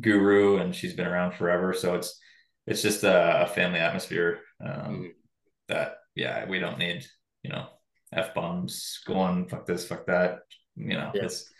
[0.00, 1.72] guru and she's been around forever.
[1.72, 2.18] So it's
[2.66, 5.06] it's just a, a family atmosphere um, mm-hmm.
[5.68, 7.06] that yeah we don't need
[7.42, 7.66] you know
[8.12, 10.40] f bombs go on fuck this fuck that
[10.76, 11.24] you know yeah.
[11.24, 11.50] it's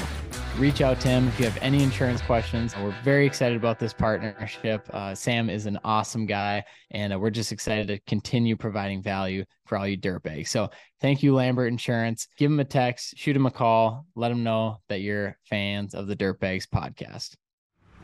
[0.58, 2.76] reach out to him if you have any insurance questions.
[2.76, 4.88] We're very excited about this partnership.
[4.92, 9.44] Uh, Sam is an awesome guy, and uh, we're just excited to continue providing value
[9.66, 10.48] for all you dirtbags.
[10.48, 12.26] So thank you, Lambert Insurance.
[12.36, 16.08] Give him a text, shoot him a call, let him know that you're fans of
[16.08, 17.36] the Dirtbags podcast.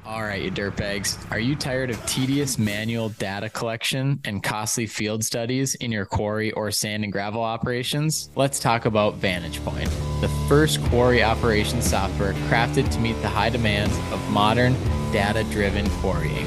[0.06, 1.18] All right, you dirtbags.
[1.30, 6.52] Are you tired of tedious manual data collection and costly field studies in your quarry
[6.52, 8.28] or sand and gravel operations?
[8.36, 9.90] Let's talk about Vantage Point,
[10.24, 14.72] the first quarry operations software crafted to meet the high demands of modern
[15.12, 16.46] data driven quarrying.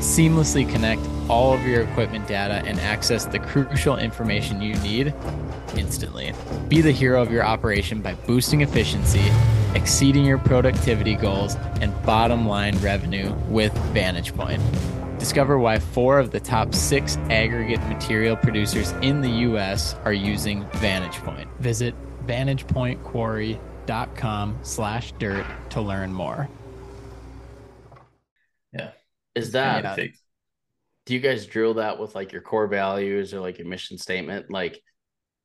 [0.00, 5.14] Seamlessly connect all of your equipment data and access the crucial information you need
[5.76, 6.32] instantly.
[6.66, 9.30] Be the hero of your operation by boosting efficiency,
[9.76, 14.60] exceeding your productivity goals, and bottom line revenue with Vantage Point.
[15.20, 19.94] Discover why four of the top six aggregate material producers in the U.S.
[20.04, 21.48] are using Vantage Point.
[21.60, 21.94] Visit
[22.26, 26.48] vantagepointquarry.com slash dirt to learn more.
[28.72, 28.90] Yeah.
[29.34, 30.06] Is that, yeah.
[31.06, 34.50] do you guys drill that with like your core values or like your mission statement?
[34.50, 34.80] Like,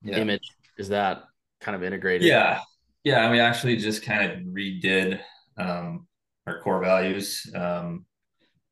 [0.03, 0.17] yeah.
[0.17, 1.23] image is that
[1.61, 2.61] kind of integrated yeah
[3.03, 5.19] yeah and we actually just kind of redid
[5.57, 6.07] um,
[6.47, 8.05] our core values um,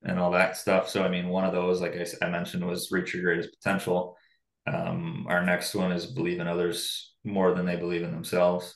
[0.03, 2.91] and all that stuff so i mean one of those like i, I mentioned was
[2.91, 4.15] reach your greatest potential
[4.71, 8.75] um, our next one is believe in others more than they believe in themselves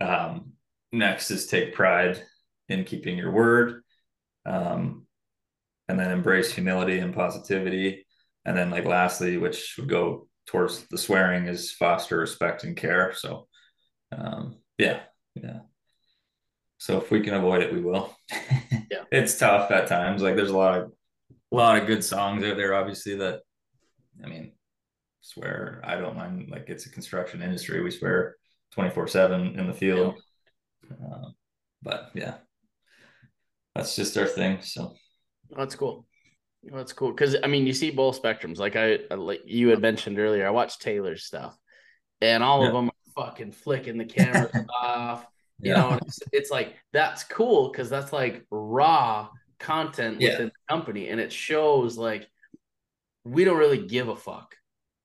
[0.00, 0.52] um,
[0.92, 2.22] next is take pride
[2.68, 3.82] in keeping your word
[4.46, 5.06] um,
[5.88, 8.06] and then embrace humility and positivity
[8.44, 13.12] and then like lastly which would go towards the swearing is foster respect and care.
[13.14, 13.48] So,
[14.12, 15.00] um, yeah,
[15.34, 15.60] yeah.
[16.78, 18.14] So if we can avoid it, we will.
[18.90, 20.22] yeah, it's tough at times.
[20.22, 20.92] Like there's a lot of
[21.52, 23.16] a lot of good songs out there, obviously.
[23.16, 23.40] That
[24.22, 24.52] I mean,
[25.24, 26.48] swear I don't mind.
[26.50, 27.82] Like it's a construction industry.
[27.82, 28.36] We swear
[28.72, 30.14] twenty four seven in the field.
[30.90, 31.30] Uh,
[31.82, 32.34] but yeah,
[33.74, 34.60] that's just our thing.
[34.60, 34.94] So
[35.50, 36.06] that's cool.
[36.62, 38.58] That's cool because I mean you see both spectrums.
[38.58, 41.56] Like I like you had mentioned earlier, I watched Taylor's stuff,
[42.20, 42.68] and all yeah.
[42.68, 44.50] of them are fucking flicking the camera
[44.82, 45.26] off.
[45.60, 45.80] You yeah.
[45.80, 49.28] know, it's, it's, like that's cool because that's like raw
[49.60, 50.30] content yeah.
[50.30, 52.28] within the company, and it shows like
[53.24, 54.56] we don't really give a fuck,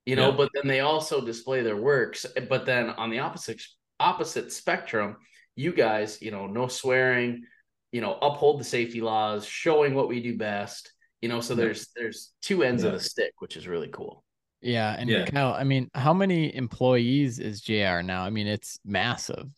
[0.06, 0.32] you know.
[0.32, 2.26] But then they also display their works.
[2.48, 3.62] But then on the opposite
[4.00, 5.18] opposite spectrum,
[5.56, 7.44] you guys, you know, no swearing,
[7.92, 11.88] you know, uphold the safety laws, showing what we do best you know so there's
[11.96, 12.90] there's two ends yeah.
[12.90, 14.24] of the stick which is really cool
[14.62, 15.26] yeah and yeah.
[15.26, 19.50] Kyle, i mean how many employees is jr now i mean it's massive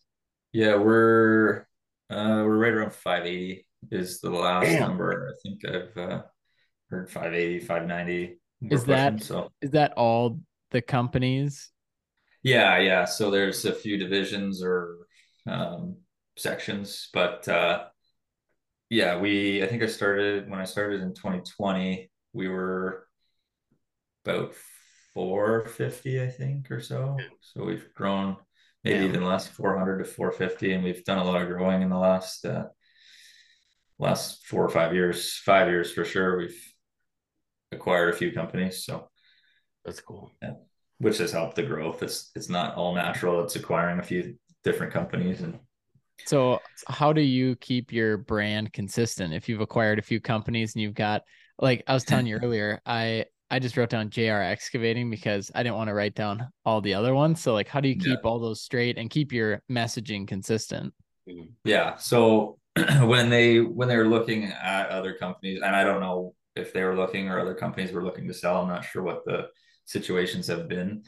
[0.52, 1.66] yeah we're
[2.10, 4.80] uh we're right around 580 is the last Damn.
[4.80, 6.22] number i think i've uh
[6.88, 8.38] heard 580 590
[8.70, 10.38] is that so is that all
[10.70, 11.70] the companies
[12.42, 14.96] yeah yeah so there's a few divisions or
[15.46, 15.96] um
[16.36, 17.84] sections but uh
[18.92, 23.08] yeah, we I think I started when I started in 2020, we were
[24.22, 24.52] about
[25.14, 27.16] 450, I think, or so.
[27.40, 28.36] So we've grown
[28.84, 29.08] maybe yeah.
[29.08, 32.44] even less, 400 to 450, and we've done a lot of growing in the last
[32.44, 32.64] uh,
[33.98, 36.36] last four or five years, five years for sure.
[36.36, 36.71] We've
[37.72, 39.08] acquired a few companies, so
[39.84, 40.30] that's cool.
[40.42, 40.54] Yeah,
[40.98, 42.02] which has helped the growth.
[42.02, 43.42] It's it's not all natural.
[43.42, 45.58] It's acquiring a few different companies and
[46.26, 49.34] so, how do you keep your brand consistent?
[49.34, 51.22] If you've acquired a few companies and you've got,
[51.58, 55.62] like I was telling you earlier, I I just wrote down JR Excavating because I
[55.62, 57.40] didn't want to write down all the other ones.
[57.40, 58.28] So, like, how do you keep yeah.
[58.28, 60.94] all those straight and keep your messaging consistent?
[61.64, 61.96] Yeah.
[61.96, 62.58] So
[63.00, 66.96] when they when they're looking at other companies, and I don't know if they were
[66.96, 68.62] looking or other companies were looking to sell.
[68.62, 69.48] I'm not sure what the
[69.86, 71.04] situations have been.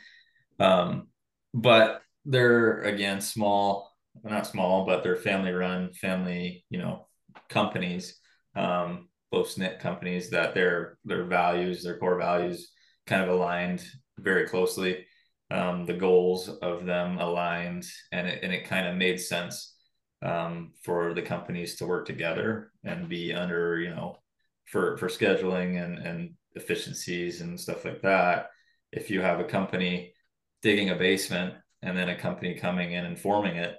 [0.59, 1.09] Um,
[1.52, 7.07] but they're again small, not small, but they're family run, family, you know,
[7.48, 8.18] companies,
[8.57, 12.70] um, close knit companies that their their values, their core values,
[13.07, 13.85] kind of aligned
[14.18, 15.07] very closely.
[15.50, 19.74] Um, the goals of them aligned, and it and it kind of made sense
[20.22, 24.16] um, for the companies to work together and be under, you know,
[24.64, 28.50] for for scheduling and and efficiencies and stuff like that.
[28.92, 30.14] If you have a company
[30.62, 33.77] digging a basement and then a company coming in and forming it,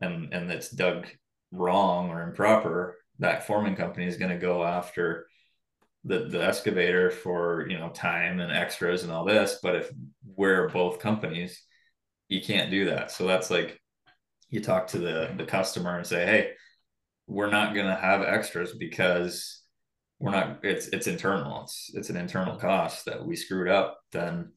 [0.00, 1.06] and and it's dug
[1.52, 5.26] wrong or improper, that forming company is going to go after
[6.04, 9.58] the the excavator for you know time and extras and all this.
[9.62, 9.90] But if
[10.24, 11.62] we're both companies,
[12.28, 13.10] you can't do that.
[13.10, 13.80] So that's like
[14.50, 16.50] you talk to the the customer and say, hey,
[17.26, 19.62] we're not going to have extras because
[20.18, 21.62] we're not it's it's internal.
[21.62, 24.52] It's it's an internal cost that we screwed up then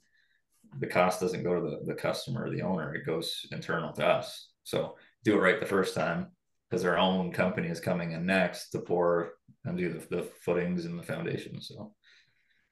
[0.80, 2.94] the cost doesn't go to the, the customer or the owner.
[2.94, 4.50] It goes internal to us.
[4.64, 6.28] So do it right the first time
[6.70, 9.32] because our own company is coming in next to pour
[9.66, 11.60] and do the, the footings and the foundation.
[11.60, 11.94] So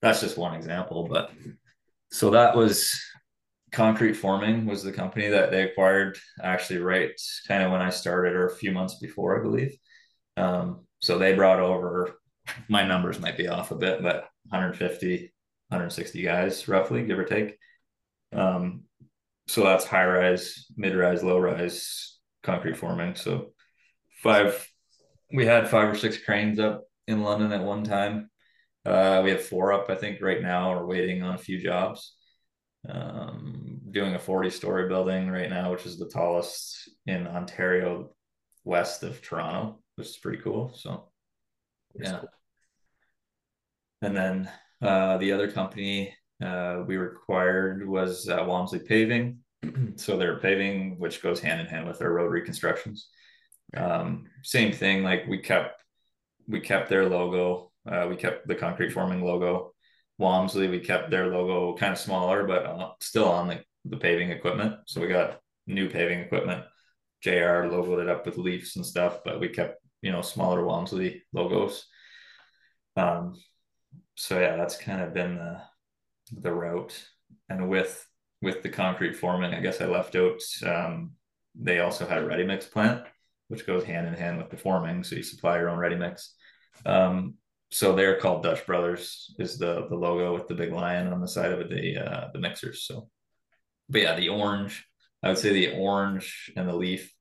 [0.02, 1.32] that's just one example but
[2.12, 2.94] so that was
[3.72, 7.12] concrete forming was the company that they acquired actually right
[7.48, 9.76] kind of when i started or a few months before i believe.
[10.38, 12.20] Um, so they brought over
[12.68, 15.34] my numbers might be off a bit, but 150,
[15.70, 17.58] 160 guys roughly, give or take.
[18.34, 18.84] Um,
[19.48, 23.16] so that's high rise, mid rise, low rise concrete forming.
[23.16, 23.54] So
[24.22, 24.68] five,
[25.34, 28.30] we had five or six cranes up in London at one time.
[28.86, 30.72] Uh, we have four up, I think, right now.
[30.72, 32.16] We're waiting on a few jobs.
[32.88, 38.12] Um, doing a 40 story building right now, which is the tallest in Ontario,
[38.64, 40.72] west of Toronto, which is pretty cool.
[40.74, 41.10] So,
[42.00, 42.22] yeah.
[44.02, 44.50] And then
[44.82, 49.40] uh, the other company uh, we required was uh, Walmsley Paving.
[49.96, 53.10] so they're paving, which goes hand in hand with their road reconstructions.
[53.76, 55.82] Um, same thing, like we kept
[56.48, 57.72] we kept their logo.
[57.90, 59.74] Uh, we kept the concrete forming logo.
[60.18, 64.32] Walmsley, we kept their logo kind of smaller, but uh, still on the, the paving
[64.32, 64.76] equipment.
[64.86, 66.64] So we got new paving equipment.
[67.22, 71.24] J-AAR logoed it up with leaves and stuff, but we kept you know smaller Walmsley
[71.34, 71.86] logos.
[72.96, 73.36] Um,
[74.18, 75.62] so yeah, that's kind of been the
[76.32, 77.08] the route.
[77.50, 78.06] And with
[78.42, 80.42] with the concrete forming, I guess I left out.
[80.66, 81.12] Um,
[81.56, 83.04] they also had a ready mix plant,
[83.48, 85.04] which goes hand in hand with the forming.
[85.04, 86.36] So you supply your own ready mix.
[86.86, 87.36] Um,
[87.72, 89.36] so they're called Dutch Brothers.
[89.40, 92.28] Is the the logo with the big lion on the side of it, the uh,
[92.34, 92.84] the mixers.
[92.84, 93.10] So,
[93.88, 94.86] but yeah, the orange.
[95.24, 97.12] I would say the orange and the leaf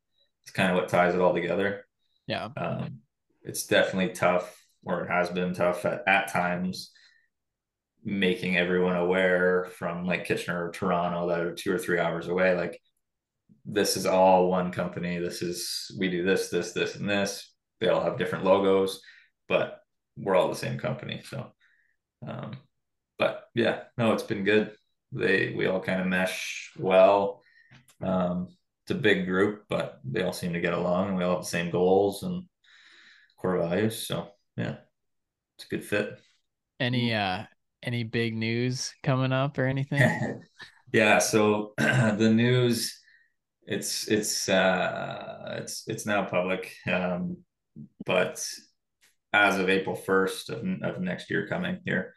[0.46, 1.86] is kind of what ties it all together.
[2.26, 2.48] Yeah.
[2.56, 3.00] Um,
[3.42, 6.92] it's definitely tough or it has been tough at, at times
[8.04, 12.54] making everyone aware from like Kitchener or Toronto that are two or three hours away.
[12.54, 12.80] Like
[13.64, 15.18] this is all one company.
[15.18, 17.52] This is we do this, this, this, and this.
[17.80, 19.00] They all have different logos,
[19.48, 19.80] but
[20.16, 21.22] we're all the same company.
[21.24, 21.52] So
[22.26, 22.52] um
[23.18, 24.72] but yeah, no, it's been good.
[25.10, 27.42] They we all kind of mesh well.
[28.00, 28.48] Um
[28.84, 31.44] it's a big group, but they all seem to get along and we all have
[31.44, 32.44] the same goals and
[33.36, 34.06] core values.
[34.06, 34.76] So yeah,
[35.56, 36.18] it's a good fit.
[36.80, 37.44] Any uh
[37.82, 40.42] any big news coming up or anything?
[40.92, 42.98] yeah, so the news
[43.66, 46.74] it's it's uh it's it's now public.
[46.90, 47.38] Um
[48.04, 48.46] but
[49.32, 52.14] as of April 1st of, of next year coming here,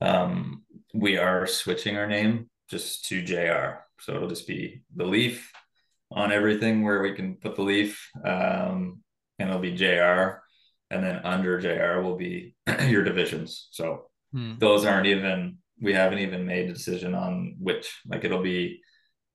[0.00, 0.64] um,
[0.94, 3.84] we are switching our name just to J-AAR.
[4.00, 5.52] So it'll just be the leaf
[6.10, 8.10] on everything where we can put the leaf.
[8.24, 9.02] Um,
[9.38, 10.42] and it'll be J-AAR
[10.90, 12.54] and then under J-AAR will be
[12.86, 13.68] your divisions.
[13.70, 14.54] So hmm.
[14.58, 18.80] those aren't even we haven't even made a decision on which like it'll be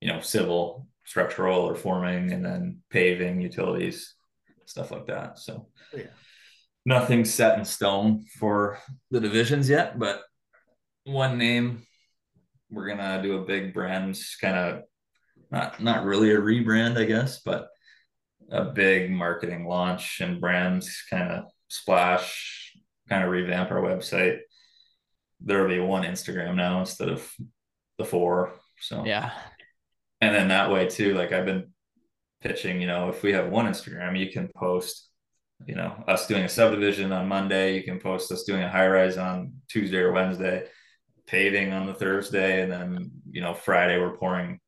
[0.00, 4.14] you know civil, structural, or forming, and then paving, utilities,
[4.66, 5.38] stuff like that.
[5.38, 6.04] So oh, yeah.
[6.84, 8.78] nothing set in stone for
[9.10, 10.22] the divisions yet, but
[11.04, 11.86] one name
[12.70, 14.82] we're gonna do a big brand kind of
[15.50, 17.68] not not really a rebrand, I guess, but
[18.50, 22.72] a big marketing launch and brand kind of splash,
[23.08, 24.38] kind of revamp our website.
[25.40, 27.30] There'll be one Instagram now instead of
[27.98, 28.54] the four.
[28.80, 29.30] So yeah.
[30.20, 31.72] And then that way too, like I've been
[32.40, 35.10] pitching, you know, if we have one Instagram, you can post,
[35.66, 38.88] you know, us doing a subdivision on Monday, you can post us doing a high
[38.88, 40.66] rise on Tuesday or Wednesday,
[41.26, 44.60] paving on the Thursday, and then you know, Friday we're pouring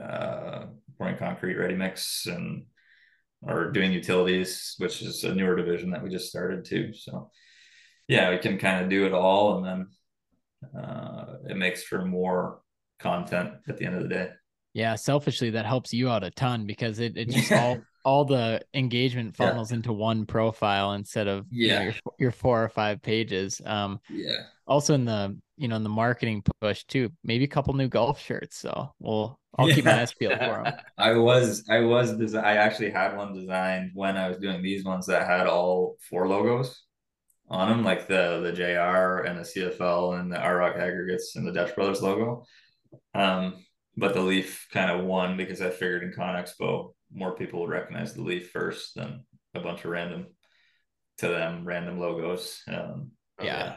[0.00, 0.66] uh
[0.98, 2.64] pouring concrete ready mix and
[3.46, 6.92] or doing utilities, which is a newer division that we just started too.
[6.92, 7.30] So
[8.08, 9.88] yeah, we can kind of do it all, and
[10.72, 12.60] then uh, it makes for more
[12.98, 14.30] content at the end of the day.
[14.72, 18.60] Yeah, selfishly, that helps you out a ton because it, it just all all the
[18.74, 19.76] engagement funnels yeah.
[19.76, 23.60] into one profile instead of yeah you know, your, your four or five pages.
[23.64, 24.42] Um, yeah.
[24.66, 28.20] Also in the you know in the marketing push too, maybe a couple new golf
[28.20, 28.56] shirts.
[28.56, 29.74] So we'll I'll yeah.
[29.74, 30.74] keep my eyes peeled for them.
[30.98, 34.84] I was I was desi- I actually had one designed when I was doing these
[34.84, 36.82] ones that had all four logos
[37.48, 41.46] on them, like the the J-AAR and the CFL and the R Rock aggregates and
[41.46, 42.44] the Dutch Brothers logo.
[43.14, 43.64] Um,
[43.96, 48.12] but the Leaf kind of won because I figured in ConExpo more people would recognize
[48.12, 50.26] the leaf first than a bunch of random
[51.18, 52.62] to them random logos.
[52.66, 53.76] Um, yeah.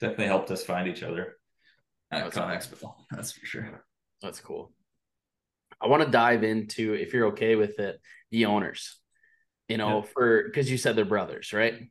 [0.00, 1.36] definitely helped us find each other
[2.10, 2.92] at ConExpo.
[3.10, 3.84] That's for sure.
[4.22, 4.72] That's cool.
[5.80, 8.00] I want to dive into, if you're okay with it,
[8.30, 8.96] the owners.
[9.68, 10.10] You know, yeah.
[10.12, 11.88] for because you said they're brothers, right?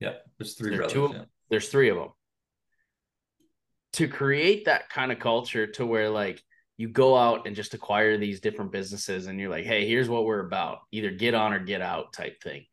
[0.00, 0.92] Yeah, there's three brothers.
[0.94, 1.24] Two, yeah.
[1.50, 2.08] There's three of them.
[3.94, 6.42] To create that kind of culture to where like
[6.80, 10.24] you go out and just acquire these different businesses and you're like, hey, here's what
[10.24, 10.78] we're about.
[10.90, 12.64] Either get on or get out type thing.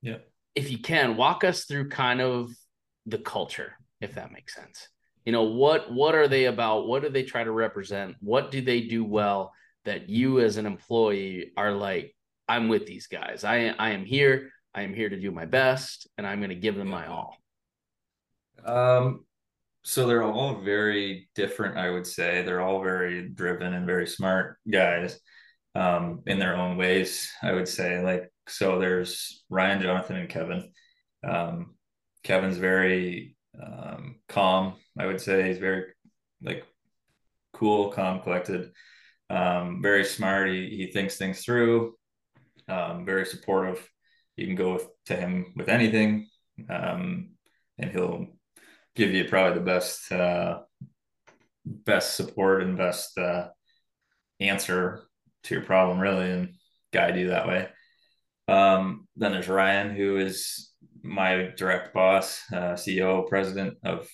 [0.00, 0.16] Yeah.
[0.54, 2.50] If you can, walk us through kind of
[3.04, 4.88] the culture, if that makes sense.
[5.26, 6.86] You know, what what are they about?
[6.86, 8.16] What do they try to represent?
[8.20, 9.52] What do they do well
[9.84, 12.16] that you as an employee are like,
[12.48, 13.44] I'm with these guys.
[13.44, 14.52] I I am here.
[14.74, 17.36] I am here to do my best and I'm going to give them my all.
[18.64, 19.26] Um
[19.84, 22.42] so they're all very different i would say.
[22.42, 25.18] They're all very driven and very smart guys
[25.74, 28.02] um, in their own ways i would say.
[28.02, 30.70] Like so there's ryan jonathan and kevin.
[31.22, 31.74] Um,
[32.22, 35.48] kevin's very um, calm i would say.
[35.48, 35.84] He's very
[36.42, 36.64] like
[37.52, 38.70] cool calm collected.
[39.30, 40.48] Um, very smart.
[40.50, 41.94] He, he thinks things through.
[42.68, 43.88] Um, very supportive.
[44.36, 46.28] You can go with, to him with anything.
[46.68, 47.30] Um,
[47.78, 48.26] and he'll
[48.94, 50.60] give you probably the best uh,
[51.64, 53.48] best support and best uh,
[54.40, 55.02] answer
[55.44, 56.54] to your problem really and
[56.92, 57.68] guide you that way
[58.48, 60.70] um, then there's ryan who is
[61.02, 64.08] my direct boss uh, ceo president of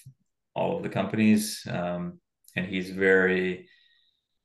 [0.55, 2.18] all of the companies um,
[2.57, 3.68] and he's very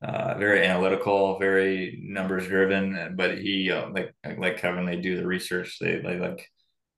[0.01, 3.15] uh, very analytical, very numbers driven.
[3.15, 5.77] But he, uh, like like Kevin, they do the research.
[5.79, 6.47] They, they like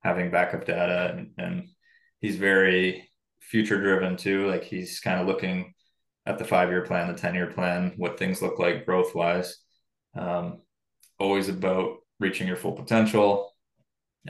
[0.02, 1.68] having backup data, and, and
[2.20, 3.07] he's very
[3.48, 4.46] future driven too.
[4.46, 5.72] Like he's kind of looking
[6.26, 9.56] at the five year plan, the 10 year plan, what things look like growth wise.
[10.14, 10.60] Um,
[11.18, 13.54] always about reaching your full potential.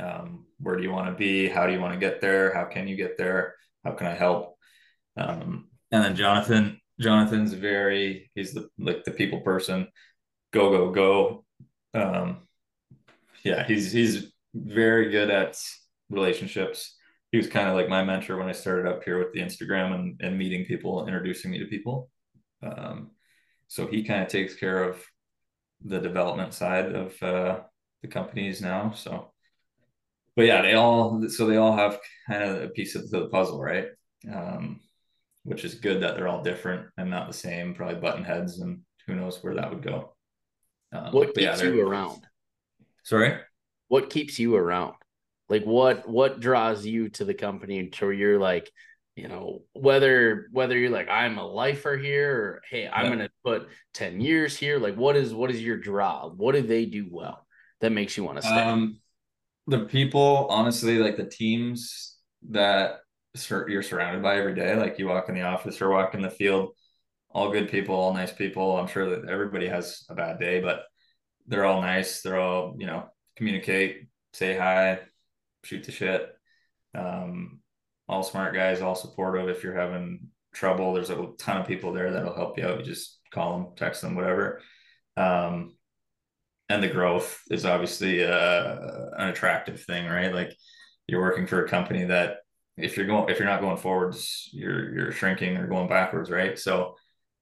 [0.00, 1.48] Um, where do you want to be?
[1.48, 2.54] How do you want to get there?
[2.54, 3.54] How can you get there?
[3.84, 4.56] How can I help?
[5.16, 9.88] Um, and then Jonathan, Jonathan's very, he's the, like the people person,
[10.52, 11.44] go, go, go.
[11.94, 12.46] Um,
[13.42, 15.58] yeah, he's, he's very good at
[16.10, 16.97] relationships
[17.30, 19.94] he was kind of like my mentor when I started up here with the Instagram
[19.94, 22.10] and, and meeting people, introducing me to people.
[22.62, 23.10] Um,
[23.66, 25.04] so he kind of takes care of
[25.84, 27.60] the development side of uh,
[28.02, 28.92] the companies now.
[28.92, 29.32] So,
[30.36, 31.98] but yeah, they all so they all have
[32.28, 33.88] kind of a piece of the puzzle, right?
[34.32, 34.80] Um,
[35.44, 38.80] which is good that they're all different and not the same, probably button heads, and
[39.06, 40.14] who knows where that would go.
[40.92, 42.26] Um, what keeps yeah, you around?
[43.04, 43.38] Sorry,
[43.88, 44.94] what keeps you around?
[45.48, 48.70] Like what what draws you to the company to where you're like
[49.18, 53.10] you know whether whether you're like i'm a lifer here or hey i'm yeah.
[53.10, 56.28] gonna put 10 years here like what is what is your draw?
[56.28, 57.44] What do they do well
[57.80, 58.60] that makes you want to stay?
[58.60, 59.00] Um
[59.66, 62.16] the people honestly like the teams
[62.50, 63.00] that
[63.50, 66.30] you're surrounded by every day like you walk in the office or walk in the
[66.30, 66.70] field
[67.30, 68.76] all good people all nice people.
[68.76, 70.84] I'm sure that everybody has a bad day but
[71.48, 72.22] they're all nice.
[72.22, 75.00] They're all you know communicate say hi
[75.64, 76.28] shoot the shit.
[76.94, 77.60] Um,
[78.08, 79.48] all smart guys, all supportive.
[79.48, 82.78] If you're having trouble, there's a ton of people there that'll help you out.
[82.78, 84.62] You just call them, text them, whatever.
[85.16, 85.76] Um,
[86.68, 88.76] and the growth is obviously uh,
[89.16, 90.34] an attractive thing, right?
[90.34, 90.54] Like
[91.06, 92.38] you're working for a company that
[92.76, 96.58] if you're going if you're not going forwards, you're you're shrinking or going backwards, right?
[96.58, 96.94] So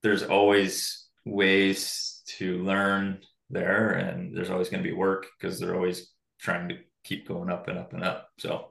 [0.02, 5.74] there's always ways to learn there, and there's always going to be work because they're
[5.74, 8.30] always trying to keep going up and up and up.
[8.38, 8.70] So,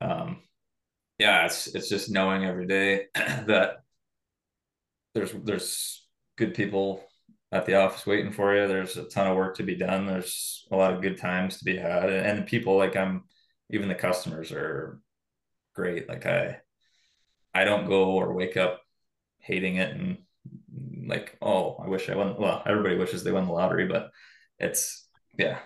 [0.00, 0.42] um,
[1.18, 3.76] yeah, it's it's just knowing every day that
[5.14, 6.06] there's there's
[6.36, 7.04] good people
[7.50, 8.66] at the office waiting for you.
[8.66, 10.06] There's a ton of work to be done.
[10.06, 13.24] There's a lot of good times to be had, and, and people like I'm,
[13.70, 15.00] even the customers are
[15.74, 16.08] great.
[16.08, 16.58] Like I,
[17.54, 18.80] I don't go or wake up
[19.38, 20.18] hating it and
[21.06, 22.36] like, oh, I wish I won.
[22.38, 24.10] Well, everybody wishes they won the lottery, but
[24.58, 25.06] it's
[25.38, 25.58] yeah,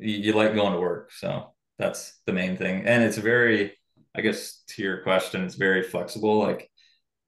[0.00, 1.12] you, you like going to work.
[1.12, 2.86] So that's the main thing.
[2.86, 3.76] And it's very,
[4.14, 6.38] I guess to your question, it's very flexible.
[6.38, 6.70] Like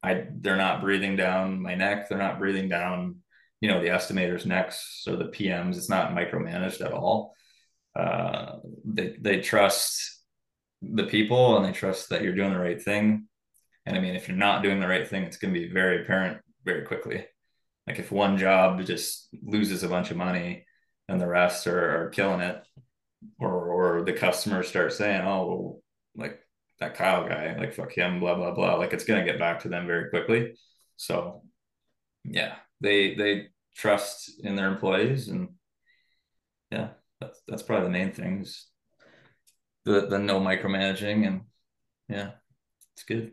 [0.03, 3.17] I they're not breathing down my neck, they're not breathing down,
[3.61, 5.77] you know, the estimators' necks or the PMs.
[5.77, 7.35] It's not micromanaged at all.
[7.95, 10.21] Uh, they they trust
[10.83, 13.29] the people and they trust that you're doing the right thing.
[13.87, 16.03] And I mean, if you're not doing the right thing, it's going to be very
[16.03, 17.25] apparent very quickly.
[17.87, 20.65] Like if one job just loses a bunch of money
[21.09, 22.63] and the rest are, are killing it,
[23.39, 25.83] or or the customers start saying, "Oh,
[26.17, 26.41] like
[26.81, 29.69] that Kyle guy, like fuck him, blah blah blah," like it's gonna get back to
[29.69, 30.55] them very quickly.
[30.97, 31.43] So,
[32.25, 35.51] yeah, they they trust in their employees, and
[36.71, 36.91] yeah,
[37.21, 38.69] that's that's probably the main things.
[39.85, 41.43] The the no micromanaging, and
[42.09, 42.33] yeah,
[42.95, 43.33] it's good.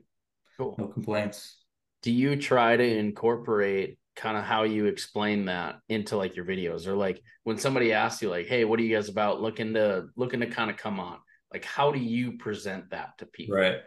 [0.58, 0.76] Cool.
[0.78, 1.64] No complaints.
[2.02, 6.88] Do you try to incorporate kind of how you explain that into like your videos
[6.88, 10.08] or like when somebody asks you like hey what are you guys about looking to
[10.18, 11.18] looking to kind of come on?
[11.54, 13.56] Like how do you present that to people?
[13.56, 13.78] Right.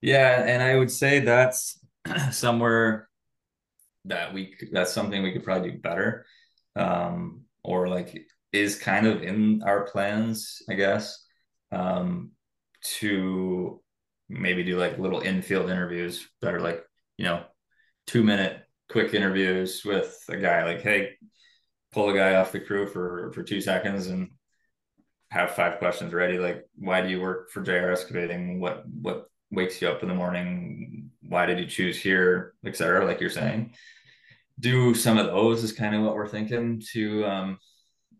[0.00, 1.78] Yeah and i would say that's
[2.30, 3.08] somewhere
[4.06, 6.24] that we that's something we could probably do better
[6.74, 11.24] um or like is kind of in our plans i guess
[11.72, 12.30] um
[12.82, 13.82] to
[14.28, 16.82] maybe do like little infield interviews that are like
[17.18, 17.42] you know
[18.06, 21.16] two minute quick interviews with a guy like, hey,
[21.92, 24.30] pull a guy off the crew for for two seconds and
[25.30, 26.38] have five questions ready.
[26.38, 28.60] Like, why do you work for J-AAR Excavating?
[28.60, 31.10] What what wakes you up in the morning?
[31.22, 33.04] Why did you choose here, etc.
[33.04, 33.72] Like you're saying,
[34.60, 37.58] do some of those is kind of what we're thinking to um,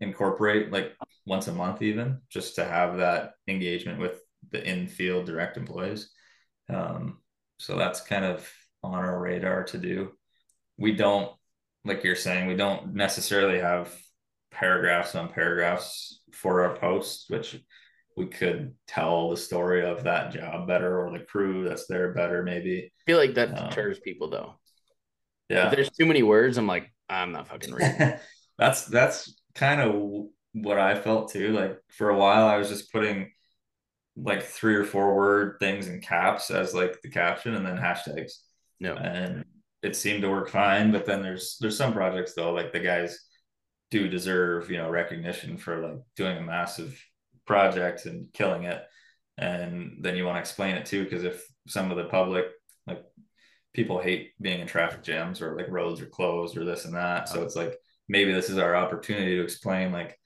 [0.01, 0.93] incorporate, like
[1.25, 4.19] once a month, even just to have that engagement with
[4.51, 6.09] the in-field direct employees.
[6.69, 7.19] Um,
[7.59, 8.49] so that's kind of
[8.83, 10.11] on our radar to do
[10.77, 11.31] we don't
[11.85, 13.93] like you're saying we don't necessarily have
[14.51, 17.59] paragraphs on paragraphs for our posts which
[18.17, 22.41] we could tell the story of that job better or the crew that's there better
[22.41, 22.91] maybe.
[23.01, 24.55] I feel like that um, deters people though.
[25.49, 25.67] yeah.
[25.67, 28.13] If there's too many words i'm like i'm not fucking reading.
[28.57, 31.49] That's that's kind of what i felt too.
[31.53, 33.31] Like for a while i was just putting
[34.15, 38.31] like three or four word things in caps as like the caption and then hashtags.
[38.79, 39.45] No and
[39.83, 40.91] it seemed to work fine.
[40.91, 43.19] But then there's there's some projects though, like the guys
[43.91, 47.01] do deserve you know recognition for like doing a massive
[47.45, 48.83] project and killing it,
[49.37, 52.45] and then you want to explain it too because if some of the public
[52.85, 53.03] like
[53.73, 57.29] people hate being in traffic jams or like roads are closed or this and that,
[57.29, 57.75] so it's like
[58.09, 60.17] maybe this is our opportunity to explain like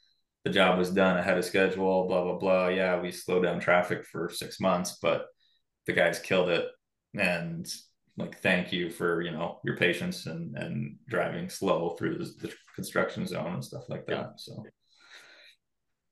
[0.43, 2.67] the job was done ahead of schedule, blah blah blah.
[2.69, 5.27] Yeah, we slowed down traffic for six months, but
[5.85, 6.65] the guys killed it
[7.13, 7.67] and
[8.18, 12.53] like thank you for you know your patience and and driving slow through the, the
[12.76, 14.30] construction zone and stuff like that yeah.
[14.36, 14.64] so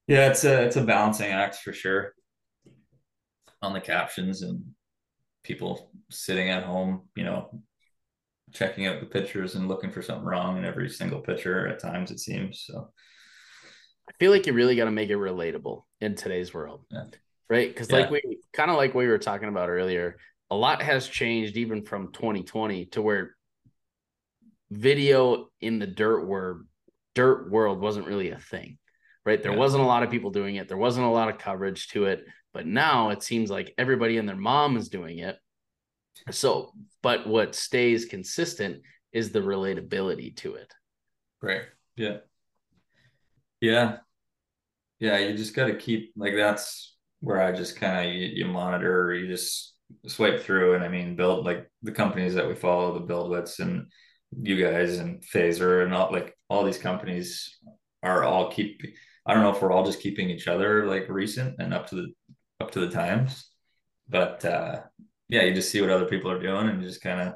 [0.08, 2.14] yeah it's a it's a balancing act for sure
[3.62, 4.64] on the captions and
[5.43, 7.62] people sitting at home you know
[8.52, 12.12] checking out the pictures and looking for something wrong in every single picture at times
[12.12, 12.89] it seems so
[14.10, 17.04] i feel like you really got to make it relatable in today's world yeah.
[17.50, 17.97] right because yeah.
[17.97, 20.16] like we kind of like what we were talking about earlier
[20.52, 23.36] a lot has changed even from 2020 to where
[24.72, 26.62] video in the dirt world
[27.16, 28.78] dirt world wasn't really a thing
[29.30, 29.43] right?
[29.43, 29.60] There yeah.
[29.60, 30.68] wasn't a lot of people doing it.
[30.68, 32.26] There wasn't a lot of coverage to it.
[32.52, 35.38] But now it seems like everybody and their mom is doing it.
[36.32, 36.72] So
[37.04, 38.82] but what stays consistent
[39.14, 40.74] is the relatability to it.
[41.41, 41.62] Right.
[41.95, 42.18] Yeah.
[43.62, 43.97] Yeah.
[45.00, 48.45] Yeah you just got to keep like that's where i just kind of you, you
[48.45, 49.76] monitor you just
[50.07, 53.87] swipe through and I mean build like the companies that we follow, the BuildWitts and
[54.41, 57.57] you guys and Phaser and all like all these companies
[58.03, 58.81] are all keep
[59.25, 61.95] I don't know if we're all just keeping each other like recent and up to
[61.95, 62.07] the
[62.61, 63.49] up to the times.
[64.07, 64.81] But uh
[65.29, 67.33] yeah, you just see what other people are doing and you just kind of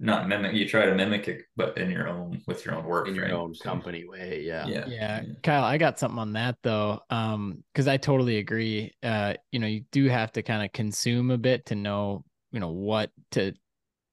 [0.00, 3.08] not mimic you try to mimic it but in your own with your own work
[3.08, 3.32] in your right?
[3.32, 4.66] own company way yeah.
[4.66, 4.86] yeah.
[4.86, 9.58] yeah kyle i got something on that though um because i totally agree uh you
[9.58, 13.10] know you do have to kind of consume a bit to know you know what
[13.32, 13.52] to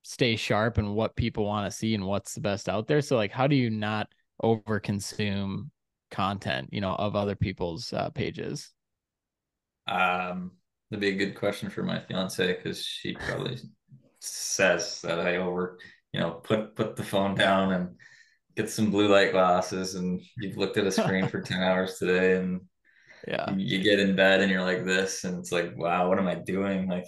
[0.04, 3.16] stay sharp and what people want to see and what's the best out there so
[3.16, 4.08] like how do you not
[4.42, 5.70] over consume
[6.10, 8.72] content you know of other people's uh, pages
[9.88, 10.52] um
[10.90, 13.58] that'd be a good question for my fiance because she probably
[14.26, 15.78] says that I over,
[16.14, 17.96] you know, put put the phone down and
[18.56, 22.38] get some blue light glasses and you've looked at a screen for 10 hours today
[22.38, 22.62] and
[23.28, 23.52] yeah.
[23.52, 26.28] you, you, get in bed and you're like this and it's like wow what am
[26.28, 26.88] i doing?
[26.88, 27.08] Like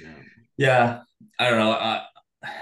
[0.00, 0.08] yeah,
[0.56, 1.00] yeah
[1.38, 2.02] i don't know I,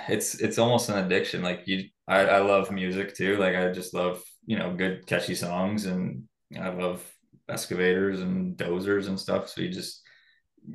[0.09, 3.94] it's it's almost an addiction like you I, I love music too like i just
[3.94, 6.24] love you know good catchy songs and
[6.59, 7.05] i love
[7.48, 10.03] excavators and dozers and stuff so you just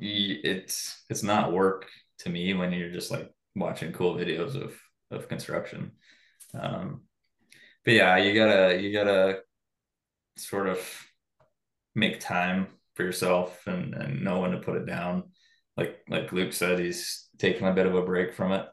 [0.00, 1.86] it's it's not work
[2.20, 4.78] to me when you're just like watching cool videos of
[5.10, 5.92] of construction.
[6.58, 7.02] Um,
[7.84, 9.40] but yeah, you gotta you gotta
[10.36, 10.78] sort of
[11.94, 15.24] make time for yourself and and know when to put it down.
[15.76, 18.66] Like like Luke said, he's taking a bit of a break from it,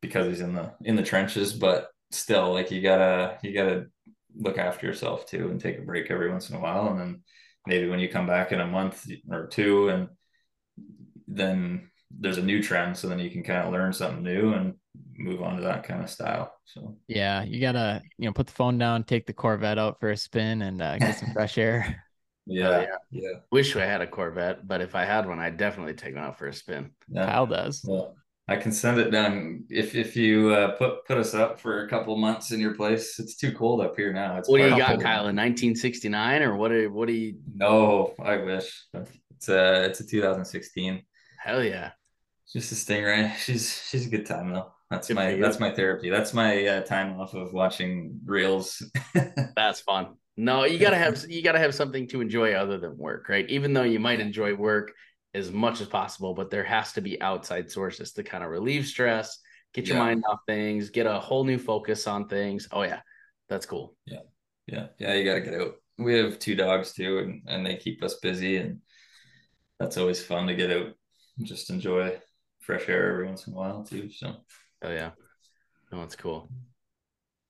[0.00, 1.52] because he's in the in the trenches.
[1.52, 3.86] But still, like you gotta you gotta
[4.36, 7.22] look after yourself too and take a break every once in a while, and then
[7.66, 10.08] maybe when you come back in a month or two, and
[11.26, 14.74] then there's a new trend, so then you can kind of learn something new and
[15.16, 16.52] move on to that kind of style.
[16.64, 20.10] So yeah, you gotta you know put the phone down, take the Corvette out for
[20.10, 22.00] a spin, and uh, get some fresh air.
[22.46, 23.38] Yeah, uh, yeah, yeah.
[23.50, 26.38] Wish I had a Corvette, but if I had one, I'd definitely take one out
[26.38, 26.90] for a spin.
[27.08, 27.24] Yeah.
[27.24, 27.82] Kyle does.
[27.88, 28.16] Well,
[28.46, 31.88] I can send it down if if you uh, put put us up for a
[31.88, 33.18] couple months in your place.
[33.18, 34.36] It's too cold up here now.
[34.36, 35.28] It's what do you got, Kyle?
[35.28, 36.70] In 1969 or what?
[36.70, 37.38] Are, what do you?
[37.54, 38.84] No, I wish.
[38.92, 41.02] It's a it's a 2016.
[41.44, 41.90] Hell yeah!
[42.50, 43.34] Just a stingray.
[43.36, 44.72] She's she's a good time though.
[44.90, 46.08] That's good my that's my therapy.
[46.08, 48.82] That's my uh, time off of watching reels.
[49.54, 50.14] that's fun.
[50.38, 53.46] No, you gotta have you gotta have something to enjoy other than work, right?
[53.50, 54.92] Even though you might enjoy work
[55.34, 58.86] as much as possible, but there has to be outside sources to kind of relieve
[58.86, 59.38] stress,
[59.74, 60.04] get your yeah.
[60.04, 62.68] mind off things, get a whole new focus on things.
[62.72, 63.00] Oh yeah,
[63.50, 63.94] that's cool.
[64.06, 64.20] Yeah,
[64.66, 65.12] yeah, yeah.
[65.12, 65.74] You gotta get out.
[65.98, 68.80] We have two dogs too, and and they keep us busy, and
[69.78, 70.94] that's always fun to get out,
[71.42, 72.18] just enjoy
[72.60, 74.10] fresh air every once in a while too.
[74.10, 74.36] So.
[74.82, 75.10] Oh yeah,
[75.92, 76.50] no, it's cool.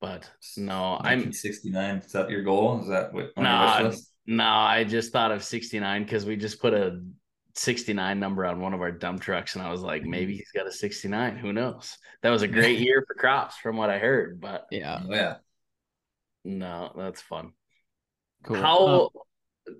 [0.00, 1.96] But no, I'm 69.
[1.98, 2.80] Is that your goal?
[2.82, 3.30] Is that what?
[3.36, 3.92] No,
[4.26, 4.44] no.
[4.44, 7.00] I just thought of 69 because we just put a
[7.54, 10.66] 69 number on one of our dump trucks, and I was like, maybe he's got
[10.66, 11.36] a 69.
[11.38, 11.96] Who knows?
[12.22, 14.40] That was a great year for crops, from what I heard.
[14.40, 15.36] But yeah, oh, yeah.
[16.44, 17.52] No, that's fun.
[18.44, 18.56] Cool.
[18.56, 19.10] How?
[19.66, 19.72] Uh,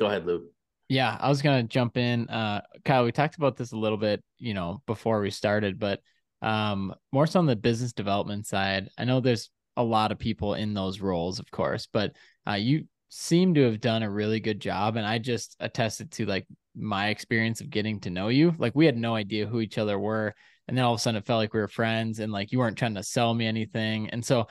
[0.00, 0.46] Go ahead, Luke.
[0.92, 2.28] Yeah, I was gonna jump in.
[2.28, 6.00] Uh, Kyle, we talked about this a little bit, you know, before we started, but
[6.42, 8.90] um, more so on the business development side.
[8.98, 12.14] I know there's a lot of people in those roles, of course, but
[12.46, 14.96] uh, you seem to have done a really good job.
[14.96, 18.54] And I just attested to like my experience of getting to know you.
[18.58, 20.34] Like we had no idea who each other were.
[20.68, 22.58] And then all of a sudden it felt like we were friends and like you
[22.58, 24.10] weren't trying to sell me anything.
[24.10, 24.46] And so,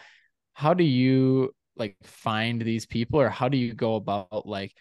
[0.54, 4.74] how do you like find these people or how do you go about like,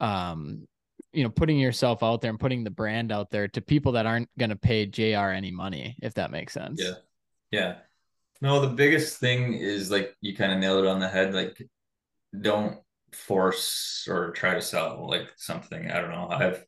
[0.00, 0.66] um,
[1.16, 4.06] you know putting yourself out there and putting the brand out there to people that
[4.06, 6.80] aren't going to pay J-AAR any money if that makes sense.
[6.82, 6.94] Yeah.
[7.50, 7.74] Yeah.
[8.42, 11.56] No the biggest thing is like you kind of nailed it on the head like
[12.38, 12.78] don't
[13.12, 15.90] force or try to sell like something.
[15.90, 16.28] I don't know.
[16.30, 16.64] I've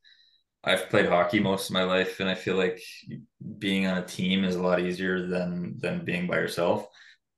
[0.65, 2.83] i've played hockey most of my life and i feel like
[3.59, 6.89] being on a team is a lot easier than than being by yourself.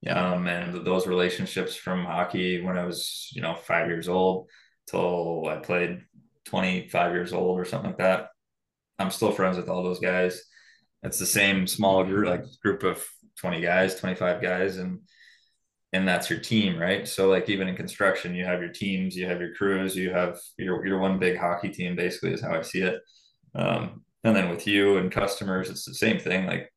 [0.00, 0.32] Yeah.
[0.32, 4.48] Um, and those relationships from hockey when I was, you know, five years old
[4.90, 6.02] till I played
[6.46, 8.28] 25 years old or something like that.
[8.98, 10.42] I'm still friends with all those guys.
[11.02, 13.04] It's the same small group, like group of
[13.40, 15.00] 20 guys, 25 guys, and
[15.92, 17.08] and that's your team, right?
[17.08, 20.38] So like even in construction, you have your teams, you have your crews, you have
[20.58, 21.96] your your one big hockey team.
[21.96, 23.00] Basically, is how I see it.
[23.54, 26.46] Um, and then with you and customers, it's the same thing.
[26.46, 26.70] Like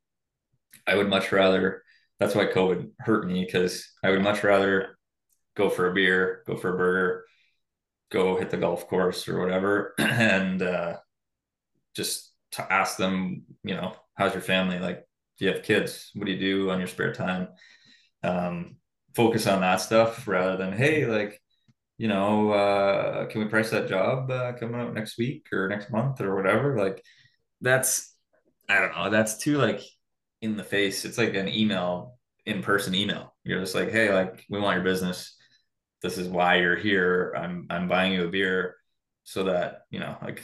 [0.88, 1.84] I would much rather.
[2.20, 4.98] That's why COVID hurt me because I would much rather
[5.56, 7.26] go for a beer, go for a burger,
[8.12, 10.98] go hit the golf course or whatever and uh,
[11.96, 14.80] just to ask them you know how's your family?
[14.80, 15.06] Like
[15.38, 16.12] do you have kids?
[16.14, 17.50] What do you do on your spare time?
[18.24, 18.78] Um,
[19.16, 21.40] focus on that stuff rather than hey like
[21.98, 25.92] you know uh, can we price that job uh, coming out next week or next
[25.92, 26.78] month or whatever?
[26.78, 27.04] Like
[27.62, 28.12] that's
[28.70, 29.82] i don't know that's too like
[30.42, 31.06] in the face.
[31.06, 33.34] It's like an email in person email.
[33.44, 35.36] You're just like hey like we want your business
[36.04, 37.34] this is why you're here.
[37.36, 38.76] I'm I'm buying you a beer
[39.24, 40.44] so that, you know, like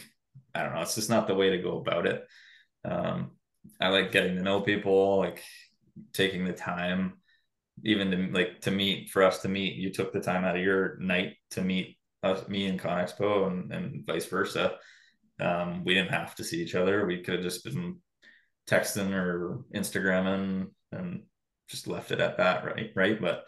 [0.55, 2.25] I don't know, it's just not the way to go about it.
[2.83, 3.31] Um,
[3.79, 5.43] I like getting to know people, like
[6.13, 7.13] taking the time
[7.85, 10.63] even to like to meet for us to meet you took the time out of
[10.63, 14.75] your night to meet us me and conexpo and, and vice versa
[15.39, 17.97] um, we didn't have to see each other we could have just been
[18.69, 21.23] texting or instagramming and
[21.69, 23.45] just left it at that right right but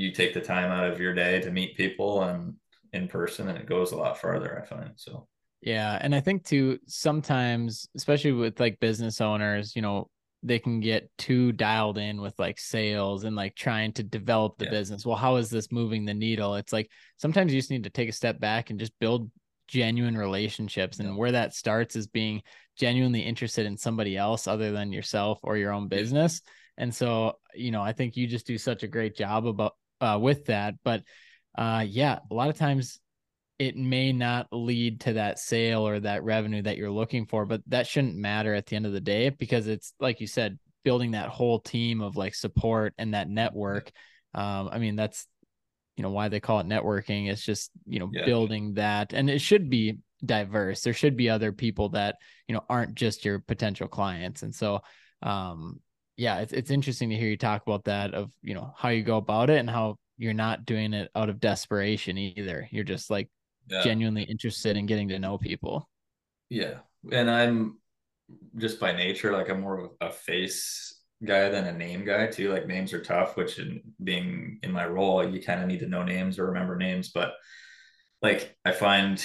[0.00, 2.54] you take the time out of your day to meet people and
[2.92, 5.28] in person and it goes a lot farther i find so.
[5.62, 10.08] Yeah and i think too sometimes especially with like business owners you know
[10.42, 14.64] they can get too dialed in with like sales and like trying to develop the
[14.64, 14.70] yeah.
[14.70, 15.04] business.
[15.04, 16.54] Well how is this moving the needle?
[16.54, 19.30] It's like sometimes you just need to take a step back and just build
[19.68, 22.40] genuine relationships and where that starts is being
[22.78, 26.40] genuinely interested in somebody else other than yourself or your own business.
[26.78, 30.18] And so you know i think you just do such a great job about uh,
[30.20, 30.74] with that.
[30.84, 31.02] But
[31.56, 32.98] uh, yeah, a lot of times
[33.58, 37.60] it may not lead to that sale or that revenue that you're looking for, but
[37.66, 41.10] that shouldn't matter at the end of the day because it's like you said, building
[41.10, 43.90] that whole team of like support and that network.
[44.34, 45.26] Um, I mean, that's
[45.96, 47.30] you know why they call it networking.
[47.30, 48.24] It's just you know yeah.
[48.24, 50.80] building that, and it should be diverse.
[50.80, 52.16] There should be other people that
[52.48, 54.80] you know aren't just your potential clients, and so
[55.22, 55.80] um,
[56.20, 59.02] yeah, it's it's interesting to hear you talk about that of you know how you
[59.02, 62.68] go about it and how you're not doing it out of desperation either.
[62.70, 63.30] You're just like
[63.70, 63.82] yeah.
[63.82, 65.88] genuinely interested in getting to know people.
[66.50, 66.80] Yeah.
[67.10, 67.78] And I'm
[68.58, 72.52] just by nature, like I'm more of a face guy than a name guy too.
[72.52, 75.88] Like names are tough, which in being in my role, you kind of need to
[75.88, 77.12] know names or remember names.
[77.14, 77.32] But
[78.20, 79.24] like I find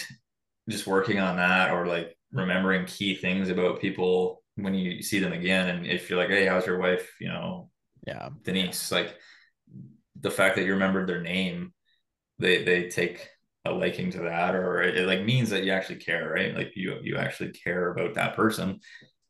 [0.69, 5.33] just working on that or like remembering key things about people when you see them
[5.33, 7.15] again and if you're like, hey, how's your wife?
[7.19, 7.69] You know,
[8.07, 9.15] yeah, Denise, like
[10.19, 11.73] the fact that you remembered their name,
[12.39, 13.27] they they take
[13.65, 16.55] a liking to that or it, it, like means that you actually care right?
[16.55, 18.79] Like you you actually care about that person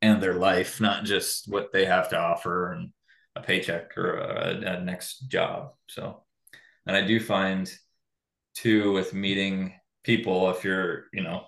[0.02, 2.90] and their life not just what they have to offer and
[3.36, 5.72] a paycheck or a, a next job.
[5.88, 6.26] So
[6.86, 7.72] and i do find
[8.54, 9.74] too with meeting
[10.04, 11.44] people if you're you know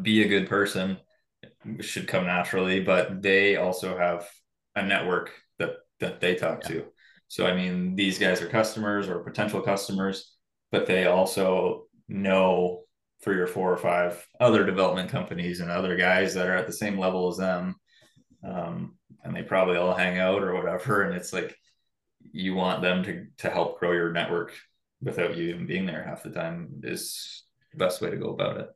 [0.00, 0.96] be a good person
[1.80, 4.28] should come naturally but they also have
[4.76, 6.68] a network that that they talk yeah.
[6.68, 6.84] to
[7.28, 10.34] so i mean these guys are customers or potential customers
[10.70, 12.84] but they also know
[13.22, 16.72] three or four or five other development companies and other guys that are at the
[16.72, 17.74] same level as them.
[18.46, 21.02] Um, and they probably all hang out or whatever.
[21.02, 21.56] And it's like
[22.32, 24.52] you want them to to help grow your network
[25.00, 28.58] without you even being there half the time is the best way to go about
[28.58, 28.68] it.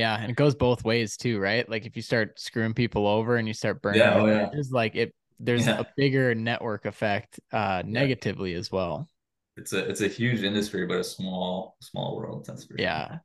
[0.00, 1.68] Yeah, and it goes both ways too, right?
[1.68, 4.50] Like if you start screwing people over and you start burning yeah, oh, yeah.
[4.52, 5.80] It's like it there's yeah.
[5.80, 8.58] a bigger network effect uh negatively yeah.
[8.58, 9.08] as well
[9.60, 12.46] it's a it's a huge industry, but a small small world.
[12.46, 13.08] That's for yeah.
[13.08, 13.20] Sure.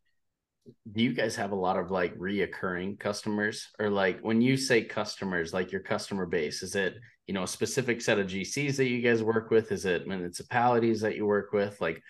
[0.94, 4.84] Do you guys have a lot of like reoccurring customers, or like when you say
[4.84, 6.96] customers, like your customer base, is it
[7.28, 9.72] you know a specific set of GCs that you guys work with?
[9.72, 11.80] Is it municipalities that you work with?
[11.80, 12.02] Like,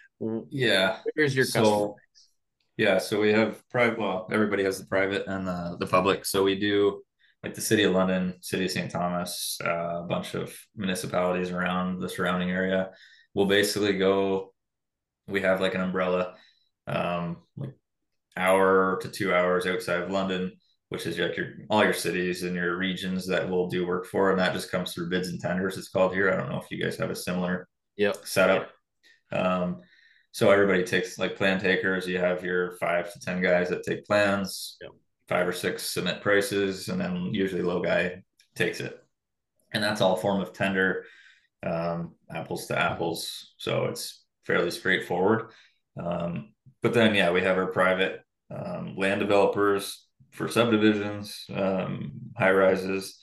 [0.50, 2.28] yeah, where's your so, customer base?
[2.78, 4.00] Yeah, so we have private.
[4.00, 6.26] Well, everybody has the private and the the public.
[6.26, 7.02] So we do
[7.44, 8.92] like the city of London, city of St.
[8.92, 12.90] Thomas, uh, a bunch of municipalities around the surrounding area
[13.36, 14.52] we'll basically go
[15.28, 16.34] we have like an umbrella
[16.88, 17.76] um like
[18.36, 20.52] hour to two hours outside of london
[20.90, 24.32] which is like your all your cities and your regions that we'll do work for
[24.32, 26.72] and that just comes through bids and tenders it's called here i don't know if
[26.72, 27.68] you guys have a similar
[27.98, 28.16] yep.
[28.24, 28.72] setup
[29.32, 29.82] um
[30.36, 34.06] so everybody takes like plan takers you have your five to ten guys that take
[34.06, 34.92] plans yep.
[35.28, 38.22] five or six submit prices and then usually low guy
[38.56, 39.02] takes it
[39.74, 41.06] and that's all form of tender
[41.66, 43.54] um, apples to apples.
[43.58, 45.52] So it's fairly straightforward.
[46.02, 48.22] Um, but then, yeah, we have our private
[48.52, 53.20] um, land developers for subdivisions, um, high rises,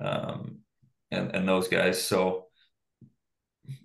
[0.00, 0.58] um,
[1.10, 2.02] and, and those guys.
[2.02, 2.46] So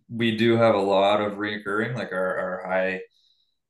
[0.09, 3.01] we do have a lot of reoccurring, like our, our high,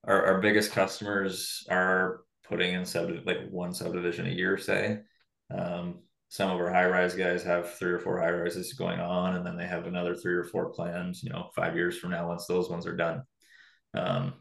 [0.03, 4.99] our, our biggest customers are putting in sub like one subdivision a year, say.
[5.55, 9.35] Um, some of our high rise guys have three or four high rises going on,
[9.35, 12.27] and then they have another three or four plans, you know, five years from now
[12.27, 13.23] once those ones are done.
[13.93, 14.33] Um,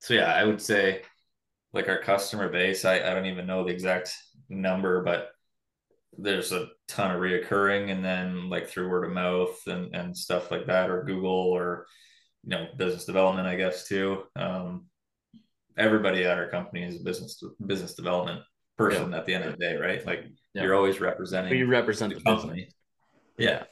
[0.00, 1.02] so yeah, I would say
[1.72, 4.14] like our customer base, I, I don't even know the exact
[4.48, 5.28] number, but
[6.18, 10.50] there's a ton of reoccurring and then like through word of mouth and, and stuff
[10.50, 11.86] like that, or Google or,
[12.44, 14.22] you know, business development, I guess too.
[14.34, 14.86] Um,
[15.76, 18.42] everybody at our company is a business, business development
[18.76, 19.18] person yeah.
[19.18, 20.04] at the end of the day, right?
[20.06, 20.62] Like yeah.
[20.62, 21.56] you're always representing.
[21.58, 22.68] You represent the, the company.
[23.38, 23.64] Yeah.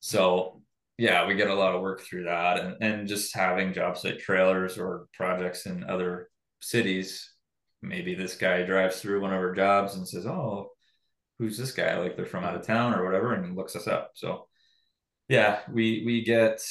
[0.00, 0.62] So
[0.98, 4.18] yeah, we get a lot of work through that, and and just having job site
[4.18, 6.28] trailers or projects in other
[6.60, 7.32] cities.
[7.82, 10.70] Maybe this guy drives through one of our jobs and says, "Oh,
[11.38, 11.96] who's this guy?
[11.98, 14.12] Like they're from out of town or whatever," and looks us up.
[14.14, 14.48] So
[15.28, 16.62] yeah, we we get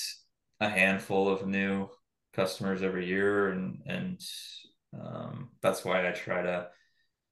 [0.60, 1.90] a handful of new
[2.34, 4.22] customers every year, and and
[5.00, 6.68] um, that's why I try to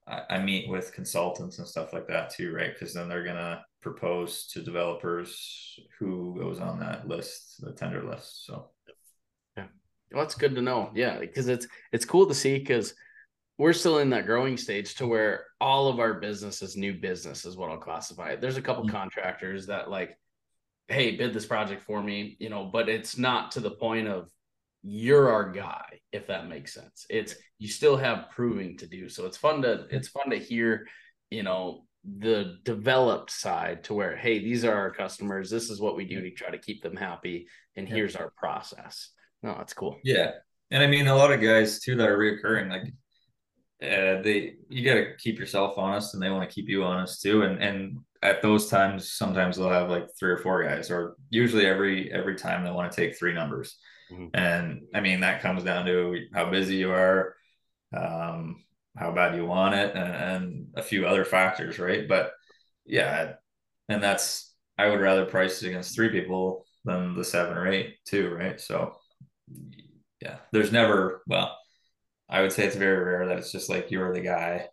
[0.08, 2.74] I, I meet with consultants and stuff like that too, right?
[2.74, 8.46] Because then they're gonna propose to developers who goes on that list, the tender list.
[8.46, 8.70] So
[9.58, 9.68] yeah,
[10.12, 10.92] well, that's good to know.
[10.94, 12.94] Yeah, because it's it's cool to see because
[13.58, 17.46] we're still in that growing stage to where all of our business is new business
[17.46, 18.42] is what I'll classify it.
[18.42, 18.96] There's a couple mm-hmm.
[18.96, 20.18] contractors that like,
[20.88, 24.30] hey, bid this project for me, you know, but it's not to the point of
[24.84, 27.06] you're our guy if that makes sense.
[27.10, 29.10] It's you still have proving to do.
[29.10, 30.88] So it's fun to it's fun to hear
[31.32, 31.86] you know
[32.20, 36.22] the developed side to where hey these are our customers this is what we do
[36.22, 39.10] to try to keep them happy and here's our process.
[39.42, 39.98] No that's cool.
[40.04, 40.32] Yeah.
[40.72, 42.94] And i mean a lot of guys too that are reoccurring like
[43.84, 47.22] uh, they you got to keep yourself honest, and they want to keep you honest
[47.22, 47.44] too.
[47.44, 51.66] And and at those times, sometimes they'll have like three or four guys, or usually
[51.66, 53.78] every every time they want to take three numbers.
[54.12, 54.28] Mm-hmm.
[54.34, 57.36] And I mean that comes down to how busy you are,
[57.96, 58.64] um,
[58.98, 62.08] how bad you want it, and, and a few other factors, right?
[62.08, 62.32] But
[62.86, 63.34] yeah,
[63.90, 68.30] and that's I would rather price against three people than the seven or eight too,
[68.30, 68.60] right?
[68.60, 68.96] So
[70.22, 71.58] yeah, there's never well
[72.30, 74.68] I would say it's very rare that it's just like you're the guy.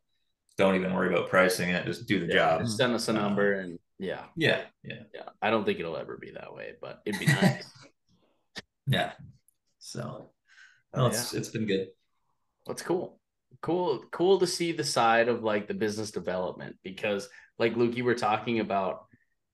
[0.56, 1.84] Don't even worry about pricing it.
[1.86, 2.60] Just do the yeah, job.
[2.62, 4.24] Just send us a number and yeah.
[4.36, 4.62] Yeah.
[4.82, 5.02] Yeah.
[5.14, 5.28] Yeah.
[5.40, 7.70] I don't think it'll ever be that way, but it'd be nice.
[8.86, 9.12] yeah.
[9.78, 10.30] So
[10.92, 11.38] well, it's yeah.
[11.38, 11.88] it's been good.
[12.66, 13.18] That's cool.
[13.60, 17.28] Cool, cool to see the side of like the business development because
[17.58, 19.04] like Luke, you were talking about,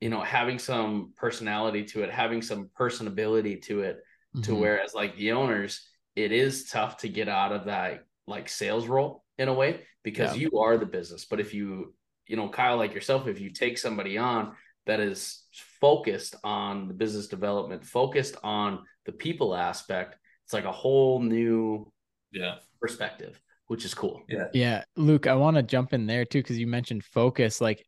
[0.00, 3.96] you know, having some personality to it, having some personability to it,
[4.34, 4.42] mm-hmm.
[4.42, 5.87] to whereas like the owners,
[6.18, 10.36] it is tough to get out of that like sales role in a way because
[10.36, 10.48] yeah.
[10.48, 11.24] you are the business.
[11.24, 11.94] But if you,
[12.26, 14.54] you know, Kyle, like yourself, if you take somebody on
[14.86, 15.44] that is
[15.80, 21.90] focused on the business development, focused on the people aspect, it's like a whole new
[22.32, 24.22] yeah perspective, which is cool.
[24.28, 24.46] Yeah.
[24.52, 24.84] Yeah.
[24.96, 27.60] Luke, I want to jump in there too, because you mentioned focus.
[27.60, 27.86] Like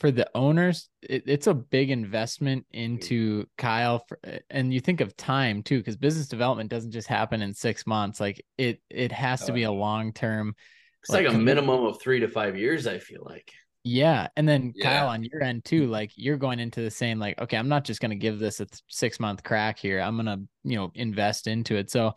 [0.00, 4.04] for the owners, it, it's a big investment into Kyle.
[4.08, 4.18] For,
[4.50, 8.18] and you think of time too, because business development doesn't just happen in six months.
[8.18, 10.56] Like it, it has to be uh, a long term.
[11.02, 12.86] It's like, like a minimum of three to five years.
[12.88, 13.52] I feel like.
[13.84, 14.28] Yeah.
[14.36, 15.00] And then yeah.
[15.00, 17.84] Kyle, on your end too, like you're going into the same, like, okay, I'm not
[17.84, 20.00] just going to give this a six month crack here.
[20.00, 21.90] I'm going to, you know, invest into it.
[21.90, 22.14] So,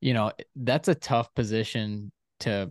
[0.00, 2.70] you know, that's a tough position to,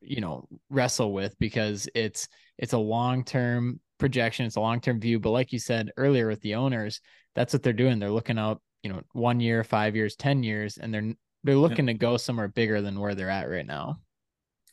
[0.00, 5.00] you know, wrestle with because it's, it's a long term projection, it's a long term
[5.00, 5.18] view.
[5.18, 7.00] But like you said earlier with the owners,
[7.34, 7.98] that's what they're doing.
[7.98, 11.12] They're looking out, you know, one year, five years, 10 years, and they're
[11.44, 11.92] they're looking yeah.
[11.92, 14.00] to go somewhere bigger than where they're at right now.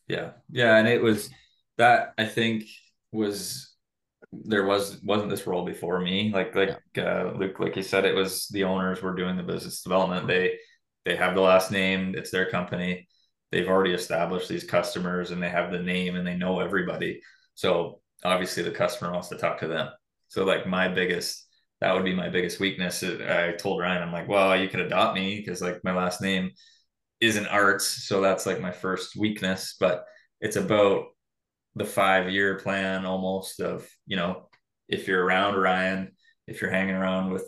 [0.07, 0.31] Yeah.
[0.49, 0.77] Yeah.
[0.77, 1.29] And it was
[1.77, 2.65] that I think
[3.11, 3.73] was
[4.31, 6.31] there was wasn't this role before me.
[6.33, 7.03] Like like yeah.
[7.03, 10.27] uh Luke, like you said, it was the owners were doing the business development.
[10.27, 10.57] They
[11.05, 13.07] they have the last name, it's their company.
[13.51, 17.21] They've already established these customers and they have the name and they know everybody.
[17.55, 19.89] So obviously the customer wants to talk to them.
[20.27, 21.47] So like my biggest,
[21.81, 23.03] that would be my biggest weakness.
[23.03, 26.51] I told Ryan, I'm like, well, you could adopt me because like my last name
[27.19, 27.81] isn't Aarts.
[27.81, 30.05] So that's like my first weakness, but
[30.41, 31.05] it's about
[31.75, 34.49] the five year plan almost of, you know,
[34.87, 36.11] if you're around Ryan,
[36.47, 37.45] if you're hanging around with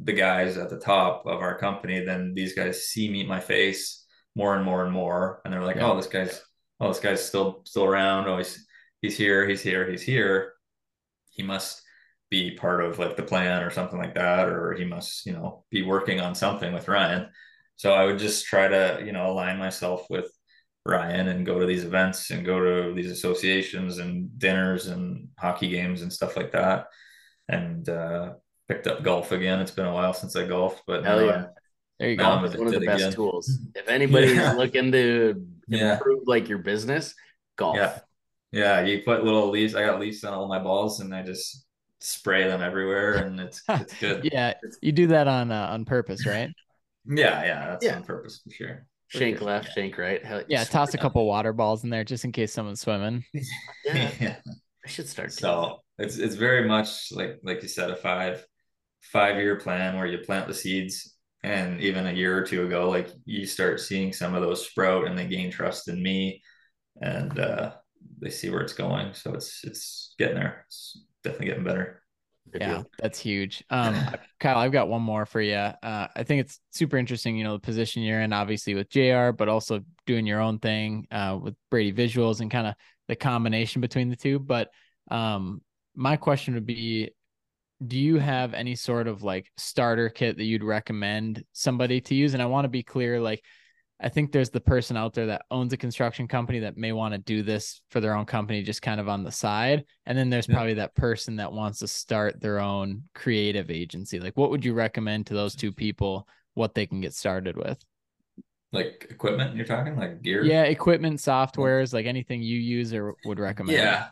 [0.00, 4.04] the guys at the top of our company, then these guys see me my face
[4.34, 5.40] more and more and more.
[5.44, 5.90] And they're like, yeah.
[5.90, 6.42] oh, this guy's,
[6.80, 8.28] oh, this guy's still, still around.
[8.28, 8.65] Oh, he's,
[9.02, 10.52] he's here, he's here, he's here.
[11.30, 11.82] He must
[12.30, 15.64] be part of like the plan or something like that, or he must, you know,
[15.70, 17.28] be working on something with Ryan.
[17.76, 20.30] So I would just try to, you know, align myself with
[20.86, 25.68] Ryan and go to these events and go to these associations and dinners and hockey
[25.68, 26.86] games and stuff like that.
[27.48, 28.34] And uh,
[28.68, 29.60] picked up golf again.
[29.60, 31.32] It's been a while since I golfed, but Hell yeah.
[31.32, 31.46] I'm,
[31.98, 32.44] there you go.
[32.44, 33.12] It's one of the best again.
[33.12, 33.58] tools.
[33.74, 34.52] If anybody's yeah.
[34.52, 35.98] looking to improve yeah.
[36.26, 37.14] like your business,
[37.56, 37.76] golf.
[37.76, 37.98] Yeah.
[38.56, 39.74] Yeah, you put little leaves.
[39.74, 41.66] I got leaves on all my balls, and I just
[42.00, 44.24] spray them everywhere, and it's it's good.
[44.32, 46.48] yeah, you do that on uh, on purpose, right?
[47.06, 47.96] yeah, yeah, that's yeah.
[47.96, 48.86] on purpose for sure.
[49.08, 49.46] For shank sure.
[49.46, 49.72] left, yeah.
[49.74, 50.24] shank right.
[50.24, 53.24] Hell, yeah, toss a couple water balls in there just in case someone's swimming.
[53.84, 54.10] yeah.
[54.18, 54.36] yeah.
[54.84, 55.32] I should start.
[55.34, 58.42] So it's it's very much like like you said, a five
[59.02, 62.88] five year plan where you plant the seeds, and even a year or two ago,
[62.88, 66.40] like you start seeing some of those sprout, and they gain trust in me,
[67.02, 67.72] and uh,
[68.20, 69.14] they see where it's going.
[69.14, 70.64] So it's it's getting there.
[70.66, 72.02] It's definitely getting better.
[72.52, 72.90] Good yeah, deal.
[72.98, 73.64] that's huge.
[73.70, 73.96] Um,
[74.40, 75.54] Kyle, I've got one more for you.
[75.54, 77.36] Uh, I think it's super interesting.
[77.36, 81.06] You know, the position you're in, obviously with J-AAR., but also doing your own thing
[81.10, 82.74] uh, with Brady Visuals and kind of
[83.08, 84.38] the combination between the two.
[84.38, 84.70] But
[85.10, 85.60] um,
[85.94, 87.10] my question would be,
[87.84, 92.32] do you have any sort of like starter kit that you'd recommend somebody to use?
[92.32, 93.42] And I want to be clear, like
[93.98, 97.14] I think there's the person out there that owns a construction company that may want
[97.14, 99.84] to do this for their own company, just kind of on the side.
[100.04, 100.54] And then there's yeah.
[100.54, 104.20] probably that person that wants to start their own creative agency.
[104.20, 107.82] Like, what would you recommend to those two people what they can get started with?
[108.70, 110.44] Like equipment, you're talking like gear?
[110.44, 113.78] Yeah, equipment, softwares, like anything you use or would recommend.
[113.78, 114.08] Yeah.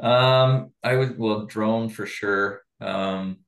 [0.00, 2.62] Um, I would, well, drone for sure.
[2.80, 3.40] Um,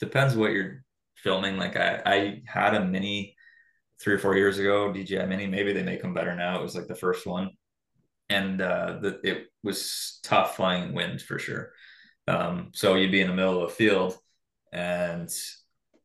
[0.00, 0.82] depends what you're
[1.14, 1.56] filming.
[1.56, 3.33] Like, I, I had a mini
[4.00, 5.46] three or four years ago, DJI Mini.
[5.46, 6.58] Maybe they make them better now.
[6.58, 7.50] It was like the first one,
[8.28, 11.72] and uh, the, it was tough flying wind for sure.
[12.26, 14.16] Um, so you'd be in the middle of a field,
[14.72, 15.30] and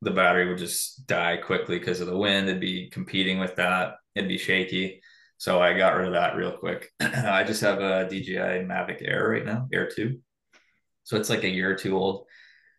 [0.02, 2.48] the battery would just die quickly because of the wind.
[2.48, 3.96] It'd be competing with that.
[4.16, 5.02] It'd be shaky.
[5.38, 6.90] So I got rid of that real quick.
[7.00, 10.20] I just have a DJI Mavic Air right now, Air 2.
[11.04, 12.26] So it's like a year or two old.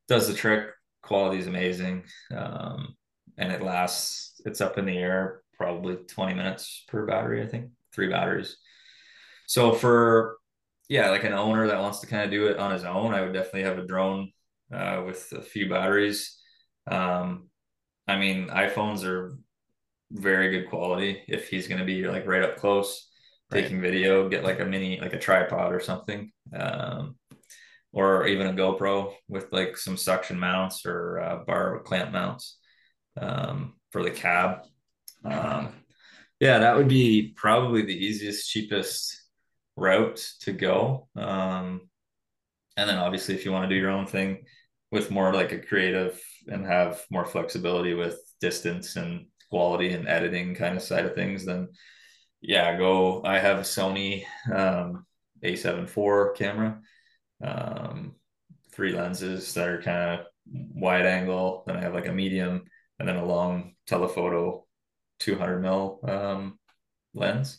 [0.08, 0.68] Does the trick.
[1.02, 2.04] Quality is amazing.
[2.34, 2.94] Um,
[3.38, 7.70] and it lasts, it's up in the air probably 20 minutes per battery, I think,
[7.93, 8.57] three batteries.
[9.47, 10.38] So for,
[10.88, 13.20] yeah, like an owner that wants to kind of do it on his own, I
[13.20, 14.32] would definitely have a drone
[14.72, 16.41] uh, with a few batteries.
[16.91, 17.49] Um,
[18.09, 19.36] I mean, iPhones are
[20.12, 23.09] very good quality if he's going to be like right up close
[23.53, 23.62] right.
[23.62, 27.16] taking video get like a mini like a tripod or something um,
[27.93, 32.59] or even a gopro with like some suction mounts or uh, bar clamp mounts
[33.20, 34.61] um, for the cab
[35.24, 35.72] um,
[36.38, 39.22] yeah that would be probably the easiest cheapest
[39.76, 41.80] route to go um,
[42.76, 44.45] and then obviously if you want to do your own thing
[44.91, 50.55] with more like a creative and have more flexibility with distance and quality and editing
[50.55, 51.68] kind of side of things, then
[52.41, 53.22] yeah, go.
[53.24, 55.05] I have a Sony um,
[55.45, 56.80] A7 IV camera,
[57.45, 58.14] um,
[58.72, 61.64] three lenses that are kind of wide angle.
[61.66, 62.64] Then I have like a medium
[63.01, 64.66] and then a long telephoto
[65.20, 66.59] 200 mil um,
[67.14, 67.59] lens.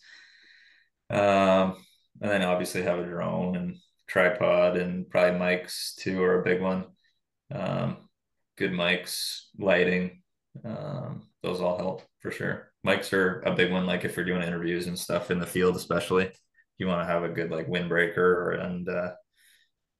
[1.09, 1.75] Um,
[2.21, 3.75] and then obviously have a drone and
[4.07, 6.85] tripod and probably mics too, or a big one.
[7.53, 7.97] Um,
[8.57, 10.21] good mics, lighting.
[10.63, 12.71] Um, those all help for sure.
[12.85, 15.75] Mics are a big one, like if you're doing interviews and stuff in the field,
[15.75, 16.31] especially.
[16.77, 19.11] You want to have a good like windbreaker and uh,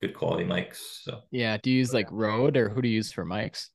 [0.01, 0.77] good quality mics.
[1.03, 3.67] So yeah, do you use like Rode or who do you use for mics?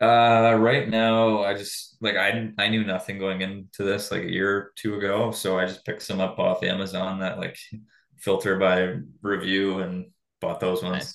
[0.00, 4.30] Uh, right now I just like I I knew nothing going into this like a
[4.30, 7.56] year or two ago, so I just picked some up off Amazon that like
[8.16, 10.96] filter by review and bought those ones.
[10.96, 11.14] Nice.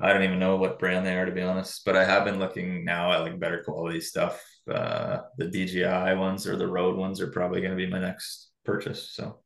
[0.00, 2.40] I don't even know what brand they are to be honest, but I have been
[2.40, 7.20] looking now at like better quality stuff uh, the DJI ones or the Rode ones
[7.20, 9.10] are probably going to be my next purchase.
[9.12, 9.40] So,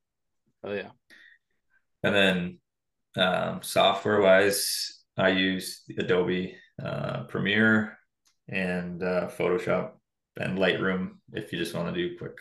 [0.65, 0.91] oh yeah.
[2.03, 2.59] And then
[3.17, 7.98] um, software wise, I use Adobe uh, Premiere
[8.49, 9.93] and uh, Photoshop
[10.37, 12.37] and Lightroom if you just want to do quick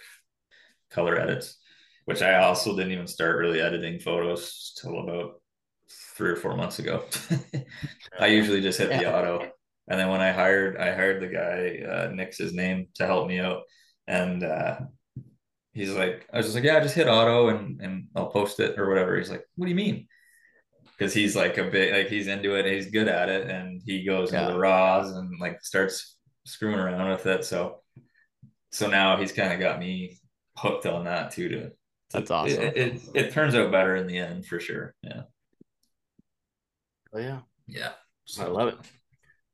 [0.91, 1.57] color edits,
[2.05, 5.41] which I also didn't even start really editing photos till about
[6.15, 7.03] three or four months ago.
[8.19, 9.51] I usually just hit the auto
[9.87, 13.27] and then when I hired, I hired the guy, uh, Nick's his name, to help
[13.27, 13.63] me out.
[14.05, 14.79] And uh,
[15.73, 18.77] he's like, I was just like, yeah, just hit auto and and I'll post it
[18.77, 19.17] or whatever.
[19.17, 20.07] He's like, what do you mean?
[20.97, 24.03] Because he's like a bit like he's into it, he's good at it, and he
[24.03, 24.41] goes yeah.
[24.41, 27.45] into the raws and like starts screwing around with it.
[27.45, 27.81] So
[28.71, 30.17] so now he's kind of got me
[30.57, 31.49] hooked on that too.
[31.49, 31.71] To, to
[32.11, 32.61] that's awesome.
[32.61, 34.95] It, it, it turns out better in the end for sure.
[35.03, 35.21] Yeah.
[37.13, 37.39] Oh yeah.
[37.67, 37.91] Yeah.
[38.25, 38.77] So, I love it.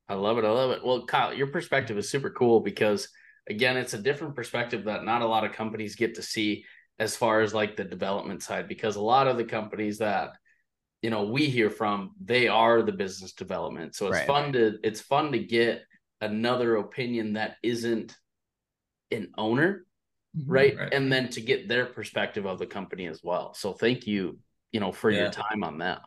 [0.07, 0.45] I love it.
[0.45, 0.85] I love it.
[0.85, 3.07] Well, Kyle, your perspective is super cool because
[3.49, 6.65] again, it's a different perspective that not a lot of companies get to see
[6.99, 10.31] as far as like the development side because a lot of the companies that
[11.03, 14.27] you know we hear from they are the business development so it's right.
[14.27, 15.83] fun to it's fun to get
[16.21, 18.17] another opinion that isn't
[19.11, 19.85] an owner
[20.35, 20.51] mm-hmm.
[20.51, 20.75] right?
[20.77, 20.93] right?
[20.93, 24.39] and then to get their perspective of the company as well so thank you
[24.71, 25.23] you know for yeah.
[25.23, 26.01] your time on that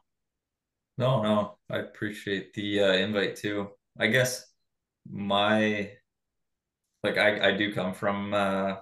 [0.99, 3.68] no no i appreciate the uh, invite too
[3.99, 4.47] I guess
[5.11, 5.90] my
[7.03, 8.76] like I, I do come from uh,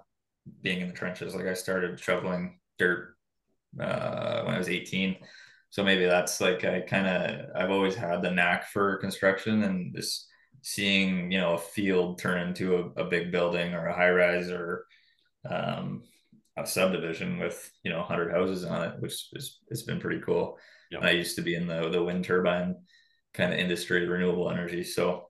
[0.63, 1.35] being in the trenches.
[1.35, 3.17] Like I started shoveling dirt
[3.79, 5.17] uh, when I was 18.
[5.75, 9.93] So maybe that's like I kind of I've always had the knack for construction and
[9.93, 10.29] just
[10.63, 14.51] seeing you know a field turn into a, a big building or a high rise
[14.51, 14.87] or
[15.51, 16.05] um,
[16.57, 20.61] a subdivision with you know 100 houses on it, which is it's been pretty cool.
[20.93, 21.03] Yep.
[21.03, 22.77] I used to be in the the wind turbine
[23.33, 24.85] kind of industry, renewable energy.
[24.85, 25.29] So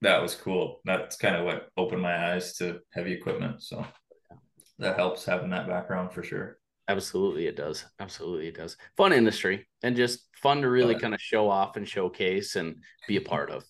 [0.00, 0.80] that was cool.
[0.86, 3.62] That's kind of what opened my eyes to heavy equipment.
[3.62, 3.86] So
[4.78, 6.56] that helps having that background for sure.
[6.88, 7.84] Absolutely, it does.
[8.00, 8.76] Absolutely, it does.
[8.96, 13.16] Fun industry and just fun to really kind of show off and showcase and be
[13.16, 13.64] a part of.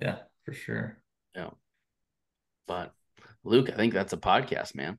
[0.00, 0.98] Yeah, for sure.
[1.34, 1.50] Yeah.
[2.66, 2.92] But
[3.44, 4.98] Luke, I think that's a podcast, man.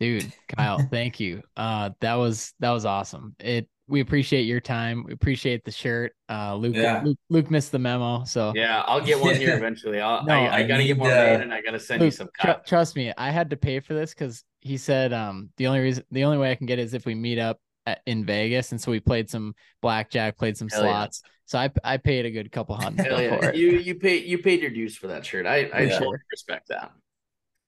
[0.00, 1.42] Dude, Kyle, thank you.
[1.56, 3.36] Uh that was that was awesome.
[3.38, 5.04] It we appreciate your time.
[5.04, 6.14] We appreciate the shirt.
[6.26, 7.02] Uh, Luke, yeah.
[7.04, 10.00] Luke, Luke missed the memo, so yeah, I'll get one here eventually.
[10.00, 12.10] I'll, no, I, I gotta get more uh, made, and I gotta send Luke, you
[12.12, 12.30] some.
[12.40, 15.80] Tr- trust me, I had to pay for this because he said um the only
[15.80, 18.24] reason the only way I can get it is if we meet up at, in
[18.24, 21.20] Vegas, and so we played some blackjack, played some Hell slots.
[21.22, 21.30] Yeah.
[21.44, 23.36] So I I paid a good couple hundred yeah.
[23.36, 23.56] for it.
[23.56, 25.44] You you paid you paid your dues for that shirt.
[25.44, 25.98] I I yeah.
[25.98, 26.92] totally respect that.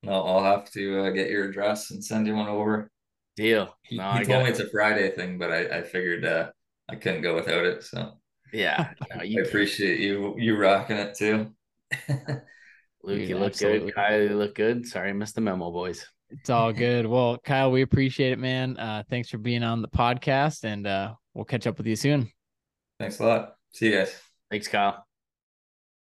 [0.02, 2.90] No, I'll have to uh, get your address and send you one over.
[3.36, 3.76] Deal.
[3.82, 6.50] He, no, he told me it's a Friday thing, but I, I figured uh,
[6.88, 7.82] I couldn't go without it.
[7.82, 8.12] So
[8.52, 11.52] yeah, no, I appreciate you you rocking it too.
[13.02, 13.94] Luke, you look good.
[13.94, 14.86] Kyle, you look good.
[14.86, 16.06] Sorry, I missed the memo, boys.
[16.30, 17.06] It's all good.
[17.06, 18.78] Well, Kyle, we appreciate it, man.
[18.78, 22.30] Uh, thanks for being on the podcast, and uh, we'll catch up with you soon.
[22.98, 23.56] Thanks a lot.
[23.72, 24.14] See you guys.
[24.50, 25.04] Thanks, Kyle.